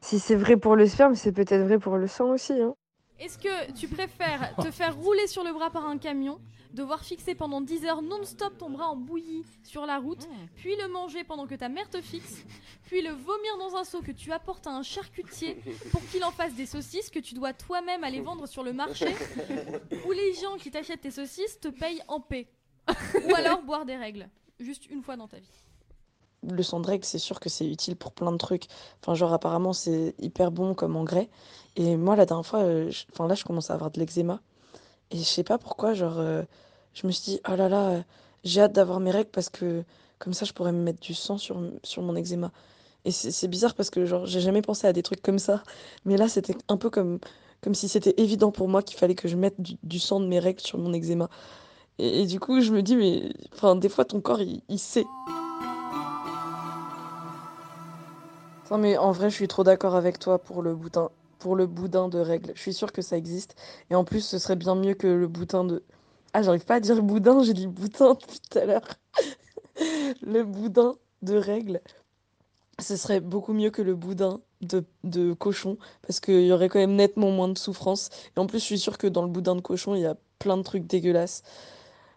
Si 0.00 0.20
c'est 0.20 0.36
vrai 0.36 0.56
pour 0.56 0.76
le 0.76 0.86
sperme, 0.86 1.16
c'est 1.16 1.32
peut-être 1.32 1.62
vrai 1.62 1.78
pour 1.78 1.96
le 1.96 2.06
sang 2.06 2.30
aussi. 2.30 2.52
Hein. 2.52 2.74
Est-ce 3.18 3.38
que 3.38 3.72
tu 3.72 3.88
préfères 3.88 4.54
te 4.56 4.70
faire 4.70 4.96
rouler 4.96 5.26
sur 5.26 5.42
le 5.44 5.52
bras 5.52 5.70
par 5.70 5.86
un 5.86 5.98
camion 5.98 6.38
devoir 6.74 7.04
fixer 7.04 7.34
pendant 7.34 7.60
10 7.60 7.84
heures 7.86 8.02
non-stop 8.02 8.58
ton 8.58 8.70
bras 8.70 8.88
en 8.88 8.96
bouillie 8.96 9.44
sur 9.62 9.86
la 9.86 9.98
route, 9.98 10.28
puis 10.56 10.76
le 10.76 10.88
manger 10.88 11.24
pendant 11.24 11.46
que 11.46 11.54
ta 11.54 11.68
mère 11.68 11.88
te 11.88 12.00
fixe, 12.00 12.44
puis 12.84 13.00
le 13.00 13.10
vomir 13.10 13.56
dans 13.58 13.76
un 13.76 13.84
seau 13.84 14.02
que 14.02 14.12
tu 14.12 14.32
apportes 14.32 14.66
à 14.66 14.70
un 14.70 14.82
charcutier 14.82 15.56
pour 15.90 16.04
qu'il 16.08 16.24
en 16.24 16.30
fasse 16.30 16.54
des 16.54 16.66
saucisses 16.66 17.10
que 17.10 17.20
tu 17.20 17.34
dois 17.34 17.52
toi-même 17.52 18.04
aller 18.04 18.20
vendre 18.20 18.46
sur 18.46 18.62
le 18.62 18.72
marché, 18.72 19.14
ou 20.06 20.12
les 20.12 20.34
gens 20.34 20.56
qui 20.58 20.70
t'achètent 20.70 21.02
tes 21.02 21.10
saucisses 21.10 21.60
te 21.60 21.68
payent 21.68 22.02
en 22.08 22.20
paix. 22.20 22.48
Ou 23.28 23.34
alors 23.34 23.62
boire 23.62 23.86
des 23.86 23.96
règles, 23.96 24.28
juste 24.60 24.86
une 24.90 25.02
fois 25.02 25.16
dans 25.16 25.28
ta 25.28 25.38
vie. 25.38 25.64
Le 26.42 26.62
sang 26.62 26.80
de 26.80 26.86
règle, 26.86 27.04
c'est 27.04 27.18
sûr 27.18 27.40
que 27.40 27.48
c'est 27.48 27.66
utile 27.66 27.96
pour 27.96 28.12
plein 28.12 28.30
de 28.30 28.36
trucs. 28.36 28.66
Enfin, 29.00 29.14
genre, 29.14 29.32
apparemment, 29.32 29.72
c'est 29.72 30.14
hyper 30.18 30.50
bon 30.50 30.74
comme 30.74 30.94
engrais. 30.94 31.30
Et 31.76 31.96
moi, 31.96 32.16
la 32.16 32.26
dernière 32.26 32.44
fois, 32.44 32.60
euh, 32.60 32.90
enfin, 33.12 33.26
là, 33.26 33.34
je 33.34 33.44
commence 33.44 33.70
à 33.70 33.74
avoir 33.74 33.90
de 33.90 33.98
l'eczéma. 33.98 34.42
Et 35.10 35.16
je 35.16 35.22
sais 35.22 35.44
pas 35.44 35.56
pourquoi, 35.56 35.94
genre, 35.94 36.18
euh, 36.18 36.42
je 36.94 37.06
me 37.06 37.12
suis 37.12 37.32
dit, 37.32 37.40
oh 37.48 37.56
là 37.56 37.68
là, 37.68 37.88
euh, 37.90 38.02
j'ai 38.44 38.62
hâte 38.62 38.72
d'avoir 38.72 39.00
mes 39.00 39.10
règles 39.10 39.30
parce 39.30 39.48
que 39.48 39.84
comme 40.18 40.32
ça, 40.32 40.44
je 40.44 40.52
pourrais 40.52 40.72
me 40.72 40.82
mettre 40.82 41.00
du 41.00 41.14
sang 41.14 41.38
sur, 41.38 41.60
sur 41.82 42.02
mon 42.02 42.16
eczéma. 42.16 42.50
Et 43.04 43.10
c'est 43.10 43.48
bizarre 43.48 43.74
parce 43.74 43.90
que, 43.90 44.06
genre, 44.06 44.24
j'ai 44.24 44.40
jamais 44.40 44.62
pensé 44.62 44.86
à 44.86 44.94
des 44.94 45.02
trucs 45.02 45.20
comme 45.20 45.38
ça. 45.38 45.62
Mais 46.06 46.16
là, 46.16 46.26
c'était 46.28 46.56
un 46.68 46.78
peu 46.78 46.88
comme, 46.88 47.18
comme 47.60 47.74
si 47.74 47.88
c'était 47.88 48.14
évident 48.16 48.50
pour 48.50 48.66
moi 48.68 48.82
qu'il 48.82 48.98
fallait 48.98 49.14
que 49.14 49.28
je 49.28 49.36
mette 49.36 49.56
du, 49.60 49.98
sang 49.98 50.20
de 50.20 50.26
mes 50.26 50.38
règles 50.38 50.60
sur 50.60 50.78
mon 50.78 50.94
eczéma. 50.94 51.28
Et, 51.98 52.24
du 52.24 52.40
coup, 52.40 52.62
je 52.62 52.72
me 52.72 52.82
dis, 52.82 52.96
mais 52.96 53.30
enfin, 53.52 53.76
des 53.76 53.90
fois, 53.90 54.06
ton 54.06 54.22
corps, 54.22 54.40
il, 54.40 54.62
il 54.70 54.78
sait. 54.78 55.04
Non, 58.70 58.78
mais 58.78 58.96
en 58.96 59.12
vrai, 59.12 59.28
je 59.28 59.34
suis 59.34 59.48
trop 59.48 59.64
d'accord 59.64 59.94
avec 59.94 60.18
toi 60.18 60.38
pour 60.38 60.62
le 60.62 60.74
boudin 60.74 61.10
pour 61.44 61.56
le 61.56 61.66
boudin 61.66 62.08
de 62.08 62.18
règles. 62.18 62.52
Je 62.54 62.60
suis 62.62 62.72
sûre 62.72 62.90
que 62.90 63.02
ça 63.02 63.18
existe. 63.18 63.54
Et 63.90 63.94
en 63.94 64.02
plus, 64.02 64.22
ce 64.22 64.38
serait 64.38 64.56
bien 64.56 64.74
mieux 64.74 64.94
que 64.94 65.06
le 65.06 65.28
boudin 65.28 65.62
de. 65.64 65.82
Ah, 66.34 66.42
j'arrive 66.42 66.64
pas 66.64 66.74
à 66.74 66.80
dire 66.80 67.00
boudin, 67.00 67.44
j'ai 67.44 67.54
dit 67.54 67.68
boudin 67.68 68.14
tout 68.50 68.58
à 68.58 68.64
l'heure. 68.64 68.88
le 70.22 70.42
boudin 70.42 70.96
de 71.22 71.36
règles, 71.36 71.80
ce 72.80 72.96
serait 72.96 73.20
beaucoup 73.20 73.52
mieux 73.52 73.70
que 73.70 73.82
le 73.82 73.94
boudin 73.94 74.40
de, 74.60 74.84
de 75.04 75.32
cochon, 75.32 75.78
parce 76.02 76.18
qu'il 76.18 76.44
y 76.44 76.52
aurait 76.52 76.68
quand 76.68 76.80
même 76.80 76.96
nettement 76.96 77.30
moins 77.30 77.48
de 77.48 77.56
souffrance. 77.56 78.10
Et 78.36 78.40
en 78.40 78.46
plus, 78.46 78.58
je 78.58 78.64
suis 78.64 78.78
sûre 78.80 78.98
que 78.98 79.06
dans 79.06 79.22
le 79.22 79.28
boudin 79.28 79.54
de 79.54 79.60
cochon, 79.60 79.94
il 79.94 80.00
y 80.02 80.06
a 80.06 80.16
plein 80.40 80.56
de 80.56 80.62
trucs 80.64 80.86
dégueulasses. 80.86 81.44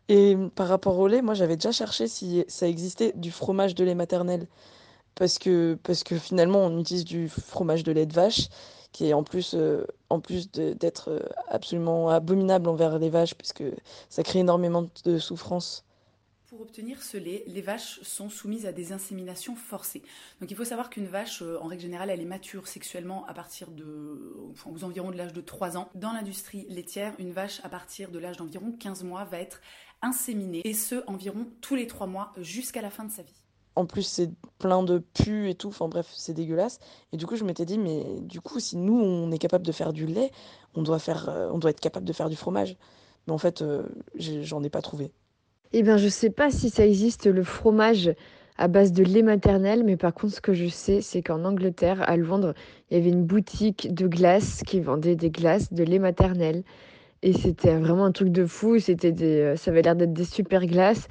Et 0.10 0.36
par 0.56 0.68
rapport 0.68 0.98
au 0.98 1.08
lait, 1.08 1.22
moi 1.22 1.34
j'avais 1.36 1.58
déjà 1.58 1.72
cherché 1.72 2.08
si 2.08 2.44
ça 2.48 2.68
existait 2.68 3.14
du 3.16 3.32
fromage 3.32 3.76
de 3.76 3.84
lait 3.84 3.96
maternel. 3.96 4.48
Parce 5.16 5.40
que, 5.40 5.78
parce 5.84 6.04
que 6.04 6.18
finalement, 6.18 6.66
on 6.66 6.80
utilise 6.80 7.06
du 7.06 7.30
fromage 7.30 7.84
de 7.84 7.92
lait 7.92 8.06
de 8.08 8.14
vache 8.14 8.50
qui 8.98 9.10
est 9.10 9.14
en 9.14 9.24
plus, 9.24 9.54
euh, 9.54 9.86
en 10.10 10.20
plus 10.20 10.50
d'être 10.50 11.12
euh, 11.12 11.20
absolument 11.50 12.10
abominable 12.10 12.68
envers 12.68 12.98
les 12.98 13.12
vaches, 13.12 13.36
puisque 13.36 13.64
ça 14.10 14.24
crée 14.24 14.40
énormément 14.40 14.90
de 15.06 15.20
souffrance. 15.20 15.86
Pour 16.48 16.62
obtenir 16.62 17.04
ce 17.04 17.18
lait, 17.18 17.44
les 17.46 17.62
vaches 17.62 18.00
sont 18.02 18.28
soumises 18.32 18.66
à 18.66 18.72
des 18.72 18.94
inséminations 18.94 19.56
forcées. 19.56 20.02
Donc 20.42 20.50
il 20.50 20.58
faut 20.58 20.64
savoir 20.64 20.90
qu'une 20.90 21.06
vache, 21.06 21.44
euh, 21.44 21.60
en 21.62 21.68
règle 21.68 21.84
générale, 21.84 22.10
elle 22.10 22.22
est 22.22 22.26
mature 22.26 22.68
sexuellement 22.68 23.24
à 23.28 23.36
partir 23.36 23.70
de, 23.70 24.36
enfin, 24.54 24.72
aux 24.74 24.84
environs 24.84 25.12
de 25.12 25.18
l'âge 25.18 25.34
de 25.34 25.42
3 25.42 25.78
ans. 25.78 25.90
Dans 25.94 26.14
l'industrie 26.14 26.66
laitière, 26.68 27.14
une 27.20 27.34
vache 27.34 27.62
à 27.64 27.70
partir 27.70 28.10
de 28.10 28.18
l'âge 28.18 28.38
d'environ 28.38 28.72
15 28.72 29.04
mois 29.04 29.26
va 29.26 29.38
être 29.38 29.62
inséminée, 30.02 30.62
et 30.64 30.74
ce 30.74 31.04
environ 31.06 31.46
tous 31.62 31.76
les 31.76 31.86
3 31.86 32.08
mois 32.08 32.32
jusqu'à 32.38 32.82
la 32.82 32.90
fin 32.90 33.04
de 33.04 33.12
sa 33.12 33.22
vie 33.22 33.47
en 33.78 33.86
plus 33.86 34.02
c'est 34.02 34.30
plein 34.58 34.82
de 34.82 34.98
pus 34.98 35.50
et 35.50 35.56
tout, 35.56 35.68
enfin 35.68 35.88
bref, 35.88 36.12
c'est 36.16 36.34
dégueulasse. 36.34 36.80
Et 37.14 37.18
du 37.18 37.28
coup, 37.28 37.36
je 37.36 37.44
m'étais 37.44 37.66
dit, 37.66 37.78
mais 37.78 38.04
du 38.22 38.42
coup, 38.42 38.60
si 38.60 38.76
nous, 38.76 39.00
on 39.00 39.32
est 39.32 39.38
capable 39.38 39.66
de 39.66 39.72
faire 39.72 39.94
du 39.94 40.08
lait, 40.08 40.32
on 40.74 40.82
doit, 40.82 41.00
faire, 41.00 41.30
euh, 41.30 41.50
on 41.54 41.60
doit 41.60 41.70
être 41.70 41.80
capable 41.80 42.06
de 42.06 42.14
faire 42.14 42.30
du 42.30 42.36
fromage. 42.36 42.76
Mais 43.28 43.34
en 43.34 43.38
fait, 43.38 43.62
euh, 43.62 43.84
j'en 44.18 44.64
ai 44.64 44.70
pas 44.70 44.82
trouvé. 44.82 45.12
Eh 45.74 45.84
bien, 45.84 45.98
je 45.98 46.08
sais 46.08 46.32
pas 46.32 46.50
si 46.50 46.70
ça 46.70 46.86
existe 46.86 47.28
le 47.28 47.44
fromage 47.44 48.14
à 48.58 48.68
base 48.68 48.92
de 48.92 49.04
lait 49.04 49.22
maternel, 49.22 49.84
mais 49.84 49.96
par 49.96 50.14
contre, 50.14 50.34
ce 50.34 50.42
que 50.42 50.54
je 50.54 50.68
sais, 50.68 51.02
c'est 51.02 51.22
qu'en 51.22 51.46
Angleterre, 51.46 52.02
à 52.10 52.18
Londres, 52.18 52.56
il 52.90 52.98
y 52.98 53.00
avait 53.00 53.12
une 53.12 53.26
boutique 53.26 53.94
de 53.94 54.08
glace 54.08 54.64
qui 54.66 54.80
vendait 54.80 55.16
des 55.16 55.30
glaces 55.30 55.72
de 55.72 55.84
lait 55.84 56.00
maternel. 56.00 56.64
Et 57.22 57.34
c'était 57.34 57.76
vraiment 57.76 58.06
un 58.06 58.12
truc 58.12 58.30
de 58.30 58.46
fou. 58.46 58.80
C'était 58.80 59.12
des, 59.12 59.42
euh, 59.42 59.56
ça 59.56 59.70
avait 59.70 59.84
l'air 59.84 59.96
d'être 59.96 60.14
des 60.14 60.26
super 60.26 60.66
glaces. 60.66 61.08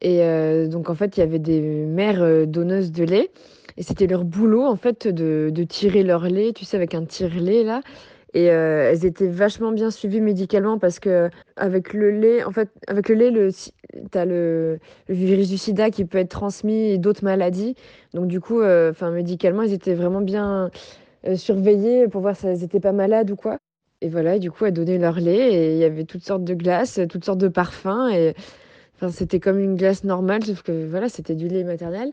Et 0.00 0.22
euh, 0.22 0.68
donc, 0.68 0.90
en 0.90 0.94
fait, 0.94 1.16
il 1.16 1.20
y 1.20 1.22
avait 1.22 1.38
des 1.38 1.60
mères 1.60 2.22
euh, 2.22 2.46
donneuses 2.46 2.92
de 2.92 3.04
lait. 3.04 3.30
Et 3.76 3.82
c'était 3.82 4.06
leur 4.06 4.24
boulot, 4.24 4.64
en 4.64 4.76
fait, 4.76 5.06
de, 5.06 5.50
de, 5.52 5.64
tirer 5.64 6.02
leur 6.02 6.28
lait, 6.28 6.52
tu 6.52 6.64
sais, 6.64 6.76
avec 6.76 6.94
un 6.94 7.04
tire-lait, 7.04 7.64
là. 7.64 7.82
Et 8.34 8.50
euh, 8.50 8.90
elles 8.90 9.06
étaient 9.06 9.28
vachement 9.28 9.72
bien 9.72 9.90
suivies 9.90 10.20
médicalement 10.20 10.78
parce 10.78 10.98
que 10.98 11.30
avec 11.56 11.94
le 11.94 12.10
lait, 12.10 12.44
en 12.44 12.50
fait, 12.50 12.68
avec 12.86 13.08
le 13.08 13.14
lait, 13.14 13.30
le, 13.30 13.50
tu 13.50 14.18
as 14.18 14.26
le, 14.26 14.78
virus 15.08 15.48
du 15.48 15.56
sida 15.56 15.90
qui 15.90 16.04
peut 16.04 16.18
être 16.18 16.28
transmis 16.28 16.90
et 16.90 16.98
d'autres 16.98 17.24
maladies. 17.24 17.74
Donc, 18.12 18.26
du 18.26 18.40
coup, 18.40 18.60
médicalement, 19.02 19.62
elles 19.62 19.72
étaient 19.72 19.94
vraiment 19.94 20.20
bien 20.20 20.70
surveillées 21.34 22.08
pour 22.08 22.20
voir 22.20 22.36
si 22.36 22.46
elles 22.46 22.58
n'étaient 22.58 22.80
pas 22.80 22.92
malades 22.92 23.30
ou 23.30 23.36
quoi. 23.36 23.58
Et 24.02 24.10
voilà, 24.10 24.38
du 24.38 24.50
coup, 24.50 24.66
elles 24.66 24.74
donnaient 24.74 24.98
leur 24.98 25.18
lait 25.18 25.54
et 25.54 25.72
il 25.72 25.78
y 25.78 25.84
avait 25.84 26.04
toutes 26.04 26.24
sortes 26.24 26.44
de 26.44 26.52
glaces, 26.52 27.00
toutes 27.08 27.24
sortes 27.24 27.40
de 27.40 27.48
parfums. 27.48 28.34
Enfin, 28.96 29.10
c'était 29.10 29.40
comme 29.40 29.58
une 29.58 29.76
glace 29.76 30.04
normale, 30.04 30.44
sauf 30.44 30.62
que 30.62 30.86
voilà, 30.86 31.08
c'était 31.08 31.34
du 31.34 31.48
lait 31.48 31.64
maternel. 31.64 32.12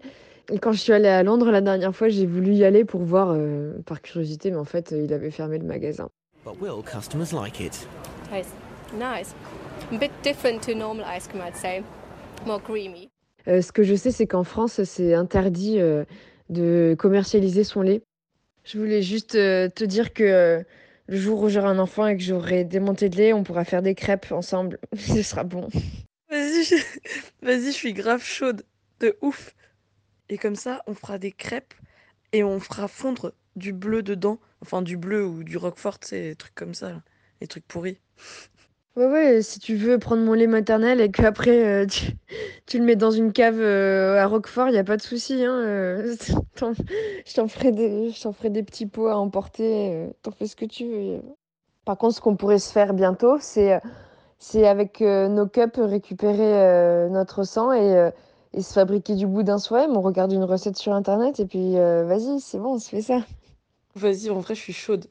Et 0.51 0.59
quand 0.59 0.73
je 0.73 0.79
suis 0.79 0.91
allée 0.91 1.07
à 1.07 1.23
Londres 1.23 1.49
la 1.49 1.61
dernière 1.61 1.95
fois, 1.95 2.09
j'ai 2.09 2.25
voulu 2.25 2.53
y 2.53 2.65
aller 2.65 2.83
pour 2.83 3.01
voir 3.01 3.31
euh, 3.31 3.73
par 3.85 4.01
curiosité, 4.01 4.51
mais 4.51 4.57
en 4.57 4.65
fait, 4.65 4.91
il 4.91 5.13
avait 5.13 5.31
fermé 5.31 5.57
le 5.57 5.65
magasin. 5.65 6.09
But 6.43 6.59
will 6.61 6.83
customers 6.83 7.31
like 7.31 7.61
it? 7.61 7.87
Tastes 8.29 8.53
nice. 8.93 9.33
A 9.93 9.97
bit 9.97 10.11
different 10.23 10.59
to 10.61 10.75
normal 10.75 11.05
ice 11.15 11.27
cream, 11.27 11.41
I'd 11.47 11.55
say. 11.55 11.83
More 12.45 12.61
creamy. 12.61 13.09
ce 13.45 13.71
que 13.71 13.83
je 13.83 13.95
sais, 13.95 14.11
c'est 14.11 14.27
qu'en 14.27 14.43
France, 14.43 14.83
c'est 14.83 15.13
interdit 15.13 15.79
de 16.49 16.95
commercialiser 16.99 17.63
son 17.63 17.81
lait. 17.81 18.01
Je 18.65 18.77
voulais 18.77 19.01
juste 19.01 19.31
te 19.31 19.83
dire 19.85 20.13
que 20.13 20.65
le 21.07 21.17
jour 21.17 21.41
où 21.41 21.49
j'aurai 21.49 21.67
un 21.67 21.79
enfant 21.79 22.07
et 22.07 22.17
que 22.17 22.23
j'aurai 22.23 22.63
démonté 22.63 23.09
de 23.09 23.17
lait, 23.17 23.33
on 23.33 23.43
pourra 23.43 23.65
faire 23.65 23.81
des 23.81 23.95
crêpes 23.95 24.31
ensemble. 24.31 24.79
Ce 24.97 25.21
sera 25.21 25.43
bon. 25.43 25.67
Vas-y, 26.43 26.63
je... 26.63 26.75
vas-y, 27.41 27.65
je 27.67 27.71
suis 27.71 27.93
grave 27.93 28.23
chaude. 28.23 28.65
De 28.99 29.17
ouf. 29.21 29.55
Et 30.29 30.37
comme 30.37 30.55
ça, 30.55 30.83
on 30.87 30.93
fera 30.93 31.17
des 31.17 31.31
crêpes 31.31 31.73
et 32.31 32.43
on 32.43 32.59
fera 32.59 32.87
fondre 32.87 33.33
du 33.55 33.71
bleu 33.71 34.03
dedans. 34.03 34.39
Enfin, 34.61 34.81
du 34.81 34.97
bleu 34.97 35.25
ou 35.25 35.43
du 35.43 35.57
roquefort, 35.57 35.97
c'est 36.01 36.21
des 36.21 36.35
trucs 36.35 36.55
comme 36.55 36.73
ça, 36.73 36.89
là. 36.89 37.01
les 37.41 37.47
trucs 37.47 37.67
pourris. 37.67 37.99
Ouais, 38.95 39.07
ouais, 39.07 39.41
si 39.41 39.59
tu 39.59 39.75
veux 39.75 39.97
prendre 39.97 40.21
mon 40.21 40.33
lait 40.33 40.47
maternel 40.47 41.01
et 41.01 41.09
qu'après 41.09 41.83
euh, 41.83 41.85
tu, 41.87 42.11
tu, 42.67 42.77
le 42.77 42.85
mets 42.85 42.95
dans 42.95 43.09
une 43.09 43.33
cave 43.33 43.59
euh, 43.59 44.21
à 44.21 44.27
Roquefort, 44.27 44.67
il 44.67 44.73
n'y 44.73 44.77
a 44.77 44.83
pas 44.83 44.97
de 44.97 45.01
souci. 45.01 45.43
Hein, 45.43 45.55
euh, 45.55 46.15
je 46.55 47.33
t'en 47.33 47.47
ferai, 47.47 47.71
des, 47.71 48.11
ferai 48.11 48.49
des 48.51 48.63
petits 48.63 48.85
pots 48.85 49.07
à 49.07 49.17
emporter. 49.17 50.09
T'en 50.21 50.31
fais 50.31 50.45
ce 50.45 50.55
que 50.55 50.65
tu 50.65 50.85
veux. 50.87 51.21
Par 51.85 51.97
contre, 51.97 52.15
ce 52.15 52.21
qu'on 52.21 52.35
pourrait 52.35 52.59
se 52.59 52.71
faire 52.71 52.93
bientôt, 52.93 53.37
c'est, 53.39 53.79
c'est 54.43 54.67
avec 54.67 54.99
nos 55.01 55.47
cups 55.47 55.77
récupérer 55.77 57.09
notre 57.09 57.43
sang 57.43 57.71
et, 57.71 58.11
et 58.53 58.61
se 58.61 58.73
fabriquer 58.73 59.15
du 59.15 59.25
boudin 59.25 59.57
soi-même. 59.57 59.95
On 59.95 60.01
regarde 60.01 60.33
une 60.33 60.43
recette 60.43 60.77
sur 60.77 60.93
internet 60.93 61.39
et 61.39 61.45
puis 61.45 61.75
vas-y, 61.75 62.39
c'est 62.39 62.59
bon, 62.59 62.73
on 62.73 62.79
se 62.79 62.89
fait 62.89 63.01
ça. 63.01 63.19
Vas-y, 63.95 64.29
en 64.29 64.39
vrai, 64.39 64.55
je 64.55 64.59
suis 64.59 64.73
chaude. 64.73 65.05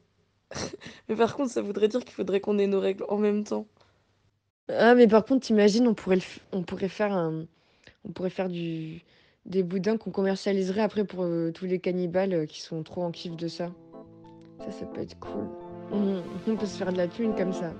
mais 1.09 1.15
par 1.15 1.35
contre, 1.35 1.51
ça 1.51 1.61
voudrait 1.61 1.87
dire 1.87 2.01
qu'il 2.01 2.13
faudrait 2.13 2.41
qu'on 2.41 2.57
ait 2.59 2.67
nos 2.67 2.79
règles 2.79 3.05
en 3.09 3.17
même 3.17 3.43
temps. 3.43 3.65
Ah, 4.69 4.95
mais 4.95 5.07
par 5.07 5.25
contre, 5.25 5.45
t'imagines, 5.45 5.87
on 5.87 5.93
pourrait, 5.93 6.19
on 6.51 6.63
pourrait 6.63 6.89
faire 6.89 7.13
un... 7.13 7.45
on 8.05 8.11
pourrait 8.11 8.29
faire 8.29 8.49
du 8.49 9.03
des 9.45 9.63
boudins 9.63 9.97
qu'on 9.97 10.11
commercialiserait 10.11 10.81
après 10.81 11.03
pour 11.03 11.23
euh, 11.23 11.51
tous 11.51 11.65
les 11.65 11.79
cannibales 11.79 12.33
euh, 12.33 12.45
qui 12.45 12.61
sont 12.61 12.81
trop 12.83 13.03
en 13.03 13.11
kiff 13.11 13.35
de 13.35 13.47
ça. 13.47 13.71
Ça, 14.59 14.71
ça 14.71 14.85
peut 14.85 15.01
être 15.01 15.19
cool. 15.19 15.49
on 15.91 16.55
peut 16.55 16.65
se 16.65 16.77
faire 16.77 16.93
de 16.93 16.97
la 16.97 17.07
thune 17.07 17.35
comme 17.35 17.51
ça. 17.51 17.73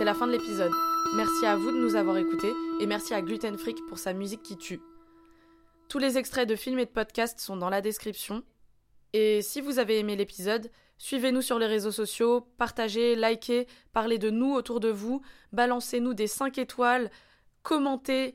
C'est 0.00 0.06
la 0.06 0.14
fin 0.14 0.26
de 0.26 0.32
l'épisode. 0.32 0.72
Merci 1.14 1.44
à 1.44 1.56
vous 1.56 1.72
de 1.72 1.76
nous 1.76 1.94
avoir 1.94 2.16
écoutés 2.16 2.54
et 2.80 2.86
merci 2.86 3.12
à 3.12 3.20
Gluten 3.20 3.58
Freak 3.58 3.76
pour 3.86 3.98
sa 3.98 4.14
musique 4.14 4.42
qui 4.42 4.56
tue. 4.56 4.80
Tous 5.90 5.98
les 5.98 6.16
extraits 6.16 6.48
de 6.48 6.56
films 6.56 6.78
et 6.78 6.86
de 6.86 6.90
podcasts 6.90 7.38
sont 7.38 7.58
dans 7.58 7.68
la 7.68 7.82
description. 7.82 8.42
Et 9.12 9.42
si 9.42 9.60
vous 9.60 9.78
avez 9.78 9.98
aimé 9.98 10.16
l'épisode, 10.16 10.70
suivez-nous 10.96 11.42
sur 11.42 11.58
les 11.58 11.66
réseaux 11.66 11.90
sociaux, 11.92 12.48
partagez, 12.56 13.14
likez, 13.14 13.66
parlez 13.92 14.16
de 14.16 14.30
nous 14.30 14.54
autour 14.54 14.80
de 14.80 14.88
vous, 14.88 15.20
balancez-nous 15.52 16.14
des 16.14 16.28
5 16.28 16.56
étoiles, 16.56 17.10
commentez, 17.62 18.34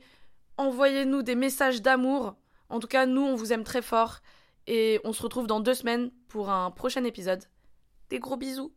envoyez-nous 0.58 1.24
des 1.24 1.34
messages 1.34 1.82
d'amour. 1.82 2.36
En 2.68 2.78
tout 2.78 2.86
cas, 2.86 3.06
nous, 3.06 3.22
on 3.22 3.34
vous 3.34 3.52
aime 3.52 3.64
très 3.64 3.82
fort 3.82 4.20
et 4.68 5.00
on 5.02 5.12
se 5.12 5.20
retrouve 5.20 5.48
dans 5.48 5.58
deux 5.58 5.74
semaines 5.74 6.12
pour 6.28 6.48
un 6.48 6.70
prochain 6.70 7.02
épisode. 7.02 7.42
Des 8.08 8.20
gros 8.20 8.36
bisous 8.36 8.72